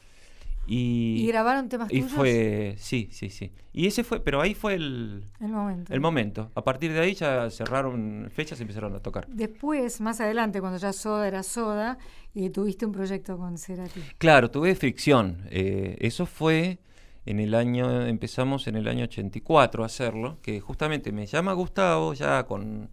[0.66, 2.12] Y, ¿Y grabaron temas y tuyos?
[2.12, 3.50] fue, sí, sí, sí.
[3.72, 5.92] Y ese fue, pero ahí fue el, El momento.
[5.92, 6.50] el momento.
[6.54, 9.26] A partir de ahí ya cerraron fechas y empezaron a tocar.
[9.28, 11.98] Después, más adelante, cuando ya Soda era Soda,
[12.34, 14.00] y tuviste un proyecto con Cerati.
[14.18, 15.44] Claro, tuve fricción.
[15.50, 16.78] Eh, eso fue
[17.26, 22.14] en el año, empezamos en el año 84 a hacerlo, que justamente me llama Gustavo
[22.14, 22.90] ya con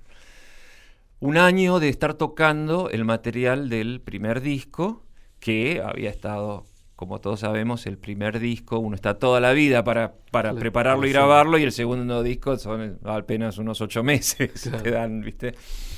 [1.20, 5.04] un año de estar tocando el material del primer disco,
[5.40, 6.66] que había estado,
[6.98, 11.06] como todos sabemos, el primer disco, uno está toda la vida para, para Claro, prepararlo
[11.06, 11.14] y sí.
[11.14, 14.82] grabarlo, y el segundo disco son apenas unos ocho meses, Claro.
[14.84, 15.54] te dan, ¿viste?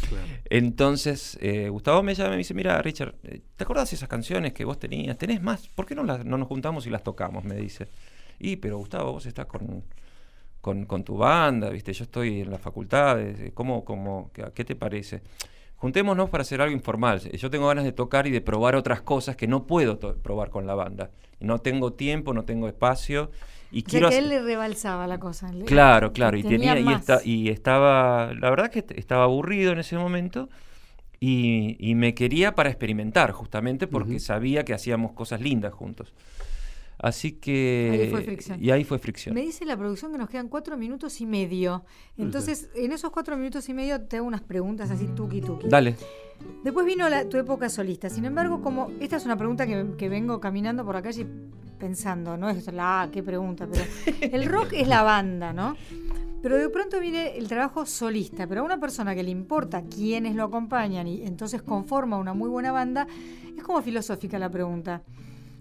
[0.09, 0.27] Claro.
[0.49, 4.09] Entonces, eh, Gustavo me llama y me dice, mira, Richard, eh, ¿te acordás de esas
[4.09, 5.17] canciones que vos tenías?
[5.17, 5.67] ¿Tenés más?
[5.69, 7.43] ¿Por qué no, las, no nos juntamos y las tocamos?
[7.45, 7.87] Me dice.
[8.37, 9.83] Y, pero Gustavo, vos estás con,
[10.61, 11.93] con, con tu banda, ¿viste?
[11.93, 15.21] Yo estoy en la facultad, eh, ¿cómo, cómo, qué, qué te parece?
[15.79, 17.19] Juntémonos para hacer algo informal.
[17.31, 20.67] Yo tengo ganas de tocar y de probar otras cosas que no puedo probar con
[20.67, 21.09] la banda.
[21.39, 23.31] No tengo tiempo, no tengo espacio.
[23.71, 25.53] Y O sea quiero que hacer- él le rebalsaba la cosa.
[25.53, 26.99] le- Claro, claro, y tenía tenía y, más.
[27.01, 30.49] esta- y estaba, la verdad que est- estaba aburrido en ese momento
[31.21, 36.13] y, y me quería para experimentar justamente porque sabía que hacíamos cosas lindas juntos.
[37.01, 38.61] Así que Ahí fue fricción.
[38.63, 39.33] y ahí fue fricción.
[39.33, 41.85] Me dice la producción que nos quedan cuatro minutos y medio.
[42.17, 45.67] Entonces, en esos cuatro minutos y medio te hago unas preguntas así tuki tuki.
[45.69, 45.95] Dale.
[46.63, 48.09] Después vino la- tu época solista.
[48.09, 51.25] Sin embargo, como esta es una pregunta que, que vengo caminando por la calle
[51.79, 53.83] pensando, no es la ah, qué pregunta, pero
[54.33, 55.77] el rock es la banda, ¿no?
[56.41, 60.35] Pero de pronto viene el trabajo solista, pero a una persona que le importa quiénes
[60.35, 63.07] lo acompañan y entonces conforma una muy buena banda,
[63.57, 65.01] es como filosófica la pregunta.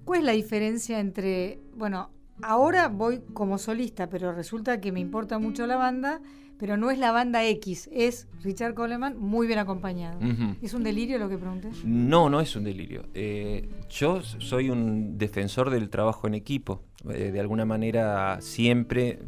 [0.08, 2.08] ¿Cuál es la diferencia entre, bueno,
[2.40, 6.22] ahora voy como solista, pero resulta que me importa mucho la banda,
[6.58, 10.18] pero no es la banda X, es Richard Coleman muy bien acompañado?
[10.62, 11.68] ¿Es un delirio lo que pregunté?
[11.84, 13.02] No, no es un delirio.
[13.12, 16.80] Eh, yo soy un defensor del trabajo en equipo.
[17.10, 19.18] Eh, de alguna manera siempre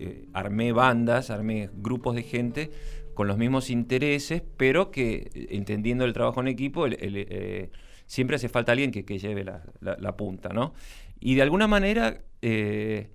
[0.00, 2.70] eh, armé bandas, armé grupos de gente
[3.14, 7.70] con los mismos intereses, pero que entendiendo el trabajo en equipo, el- el,
[8.06, 10.74] siempre hace falta alguien que, que lleve la, la- la punta, ¿no?
[11.20, 13.10] Y de alguna manera, eh,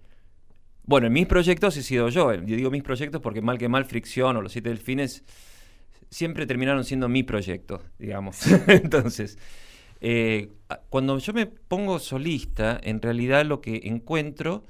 [0.83, 2.33] bueno, en mis proyectos he sido yo.
[2.33, 5.23] Yo digo mis proyectos porque mal que mal, Fricción o Los Siete Delfines
[6.09, 8.45] siempre terminaron siendo mi proyecto, digamos.
[8.67, 9.37] Entonces,
[10.01, 10.51] eh,
[10.89, 14.65] cuando yo me pongo solista, en realidad lo que encuentro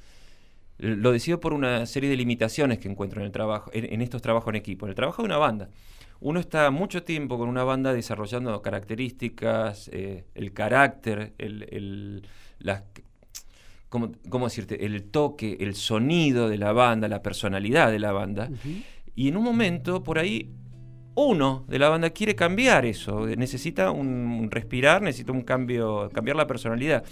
[0.79, 4.01] eh, lo decido por una serie de limitaciones que encuentro en el trabajo, en, en
[4.01, 4.85] estos trabajos en equipo.
[4.85, 5.69] En el trabajo de una banda.
[6.21, 12.27] Uno está mucho tiempo con una banda desarrollando características, eh, el carácter, el, el-
[12.59, 12.83] las
[13.89, 14.85] ¿cómo, cómo decirte?
[14.85, 18.49] El toque, el sonido de la banda, la personalidad de la banda.
[19.15, 20.51] Y en un momento, por ahí,
[21.15, 23.25] uno de la banda quiere cambiar eso.
[23.27, 27.03] Necesita un, un respirar, necesita un cambio, cambiar la personalidad.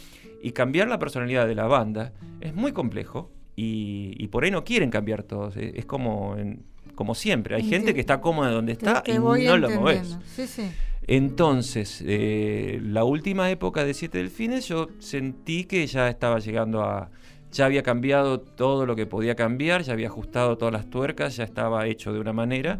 [0.41, 3.31] Y cambiar la personalidad de la banda es muy complejo.
[3.55, 5.57] Y, y por ahí no quieren cambiar todos.
[5.57, 6.63] Es, es como, en-
[6.99, 7.55] como siempre.
[7.55, 10.17] Hay gente que está cómoda donde está te y no lo moves.
[10.35, 10.69] Sí, sí.
[11.07, 17.09] Entonces, eh, la última época de Siete Delfines, yo sentí que ya estaba llegando a.
[17.53, 21.45] Ya había cambiado todo lo que podía cambiar, ya había ajustado todas las tuercas, ya
[21.45, 22.79] estaba hecho de una manera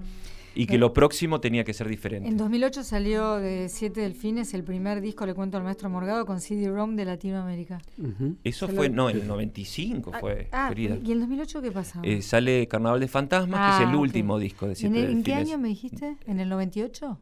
[0.62, 2.28] y que lo próximo tenía que ser diferente.
[2.28, 6.41] En 2008 salió de Siete Delfines el primer disco, le cuento al maestro Morgado, con
[6.41, 7.80] CD-ROM de Latinoamérica.
[8.43, 10.97] Eso se fue, lo- no, en el 95 fue, Ah, querida.
[11.03, 12.05] ¿y en 2008 qué pasaba?
[12.05, 14.01] Eh, sale Carnaval de Fantasmas, que es Ah, el ok.
[14.01, 15.53] último disco de ¿En, Siete el- en qué Delfines.
[15.53, 16.18] año me dijiste?
[16.28, 17.20] ¿En el 98?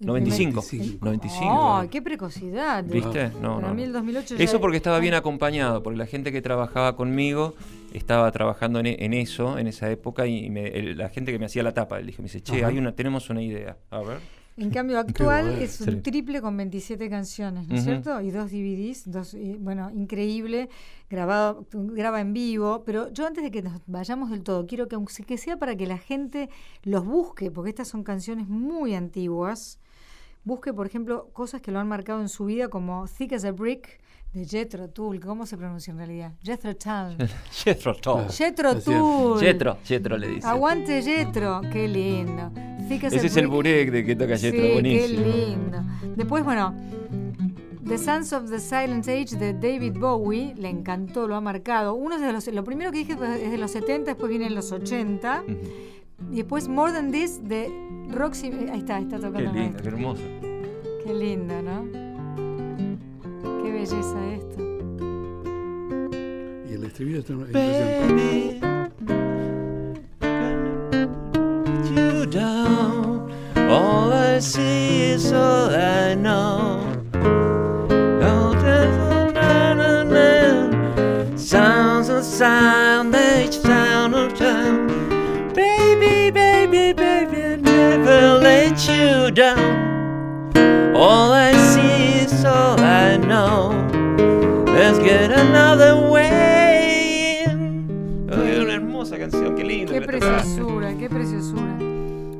[0.00, 0.56] El 95.
[0.56, 1.04] 95.
[1.06, 1.52] 95.
[1.54, 2.84] ¡Oh, qué precocidad!
[2.84, 3.30] ¿Viste?
[3.40, 3.74] No, Para no.
[3.74, 7.54] mí el 2008 ya- Eso porque estaba bien acompañado, porque la gente que trabajaba conmigo
[7.94, 11.38] estaba trabajando en, e- en eso, en esa época, y me- el- la gente que
[11.38, 12.66] me hacía la tapa, él dijo, me dice, che, Ajá.
[12.68, 13.76] hay una, tenemos una idea.
[13.90, 14.18] A ver.
[14.56, 15.60] En cambio, actual bueno.
[15.62, 16.00] es un Sí.
[16.00, 18.20] triple con 27 canciones, ¿no es cierto?
[18.20, 20.68] Y dos DVDs, dos, eh, bueno, increíble,
[21.10, 24.94] grabado, graba en vivo, pero yo antes de que nos vayamos del todo, quiero que
[24.94, 26.48] aunque que sea para que la gente
[26.84, 29.80] los busque, porque estas son canciones muy antiguas,
[30.44, 33.50] busque, por ejemplo, cosas que lo han marcado en su vida, como Thick as a
[33.52, 33.98] Brick,
[34.34, 36.32] de Jethro Tull, ¿cómo se pronuncia en realidad?
[36.42, 37.16] Jethro Tull.
[37.52, 38.28] Jethro Tull.
[38.28, 38.84] Jethro Así es.
[38.84, 39.40] Tull.
[39.40, 40.46] Jethro, Jethro le dice.
[40.46, 42.50] Aguante Jethro, qué lindo.
[42.54, 45.22] A Ese es el burek de que toca Jethro, Sí, buenísimo.
[45.22, 45.78] qué lindo.
[46.16, 46.74] Después, bueno,
[47.86, 51.94] The Sons of the Silent Age de David Bowie, le encantó, lo ha marcado.
[51.94, 54.54] Uno es de los, lo primero que dije es de los 70, después viene en
[54.54, 55.44] los 80.
[55.46, 55.56] Ujú.
[56.32, 57.70] Y después More Than This de
[58.10, 58.48] Roxy.
[58.72, 59.38] Ahí está, está tocando.
[59.38, 60.22] Qué el lindo, qué hermoso.
[61.04, 62.13] Qué lindo, ¿no?
[63.64, 63.96] Qué belleza
[64.36, 64.62] esto.
[66.86, 68.60] estribillo está en- Baby,
[71.90, 73.30] you down.
[73.56, 76.82] All I see is all I know.
[81.36, 84.90] Sounds of sound, each sound of sound.
[85.54, 90.92] Baby, baby, baby, I never let you down.
[90.96, 91.53] All I
[92.46, 93.72] all I know.
[94.72, 97.44] Let's get another way.
[98.30, 99.92] Ay, una hermosa canción, qué lindo.
[99.92, 101.76] Qué preciosura, qué preciosura.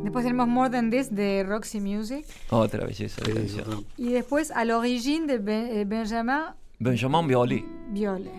[0.03, 2.25] Después tenemos More Than This de Roxy Music.
[2.51, 3.85] Otra belleza de canción.
[3.97, 7.65] Y después A l'origine de Ben- eh, Benjamin Benjamin Biolay.
[7.91, 8.31] Viole.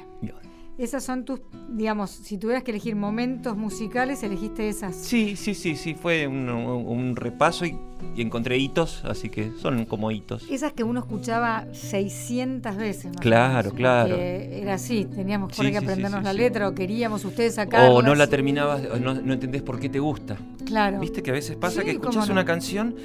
[0.77, 4.93] Esas son tus, digamos, si tuvieras que elegir momentos musicales, elegiste esas.
[4.95, 7.77] Sí, sí, sí, sí, fue un, un- repaso y,
[8.13, 10.45] y encontré hitos, así que son como hitos.
[10.49, 13.05] Esas que uno escuchaba 600 veces.
[13.05, 14.15] más Claro, menos, claro.
[14.17, 17.91] Era así, teníamos Sí, que sí, aprendernos sí, la letra o queríamos ustedes sacarlas.
[17.91, 20.37] O no la terminabas, o no, no entendés por qué te gusta.
[20.65, 20.99] Claro.
[20.99, 22.33] Viste que a veces pasa Sí, que escuchas no.
[22.33, 22.95] una canción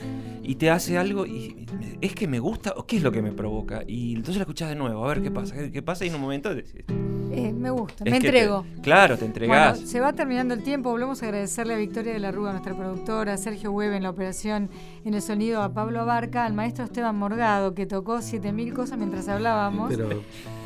[0.42, 1.66] y te hace algo y
[2.00, 3.82] es que me gusta o qué es lo que me provoca.
[3.86, 6.14] Y entonces la escuchas de nuevo, a ver qué pasa, qué, qué pasa y en
[6.16, 6.84] un momento decís,
[7.32, 8.64] Eh, me gusta, es me te- entrego.
[8.82, 9.74] claro, te entregás.
[9.78, 10.90] Bueno, se va terminando el tiempo.
[10.90, 14.10] Volvemos a agradecerle a Victoria de la Rúa, nuestra productora, a Sergio Web en la
[14.10, 14.68] operación,
[15.04, 19.28] en el sonido, a Pablo Barca, al maestro Esteban Morgado, que tocó 7000 cosas mientras
[19.28, 20.22] hablábamos, pero,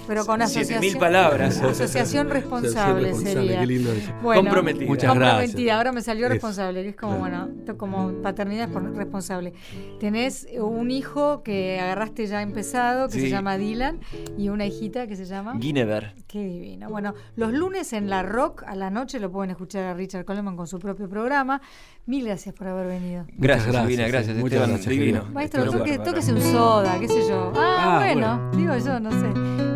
[0.06, 0.80] Pero con asociación.
[0.80, 1.60] mil palabras.
[1.62, 3.60] Asociación responsable, sería.
[3.60, 3.90] Qué lindo.
[4.22, 4.86] Bueno, Comprometida.
[4.86, 5.46] Muchas comprometida.
[5.46, 5.76] gracias.
[5.76, 7.48] Ahora me salió Es, responsable, que es como, claro.
[7.48, 9.52] bueno, como paternidad responsable.
[10.00, 14.00] Tenés un hijo que agarraste ya empezado, que se llama Dylan,
[14.36, 15.54] y una hijita que se llama...
[15.58, 16.12] Guinevere.
[16.26, 16.90] Qué divino.
[16.90, 20.56] Bueno, los lunes en la Rock a la noche lo pueden escuchar a Richard Coleman
[20.56, 21.62] con su propio programa.
[22.06, 23.24] Mil gracias por haber venido.
[23.38, 25.24] Gracias, gracias, Silvina, sí, gracias, muchas Esteban, gracias, divino.
[25.32, 27.52] Maestro, toque, tóquese un soda, qué sé yo.
[27.56, 29.26] Ah, Ah, bueno, digo yo, no sé.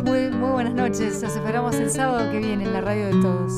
[0.04, 1.22] Muy, muy buenas noches.
[1.22, 3.52] Los esperamos el sábado que viene en la radio de todos.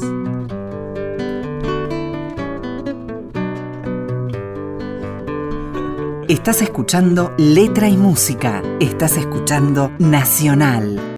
[6.29, 8.63] Estás escuchando Letra y Música.
[8.79, 11.01] Estás escuchando Nacional.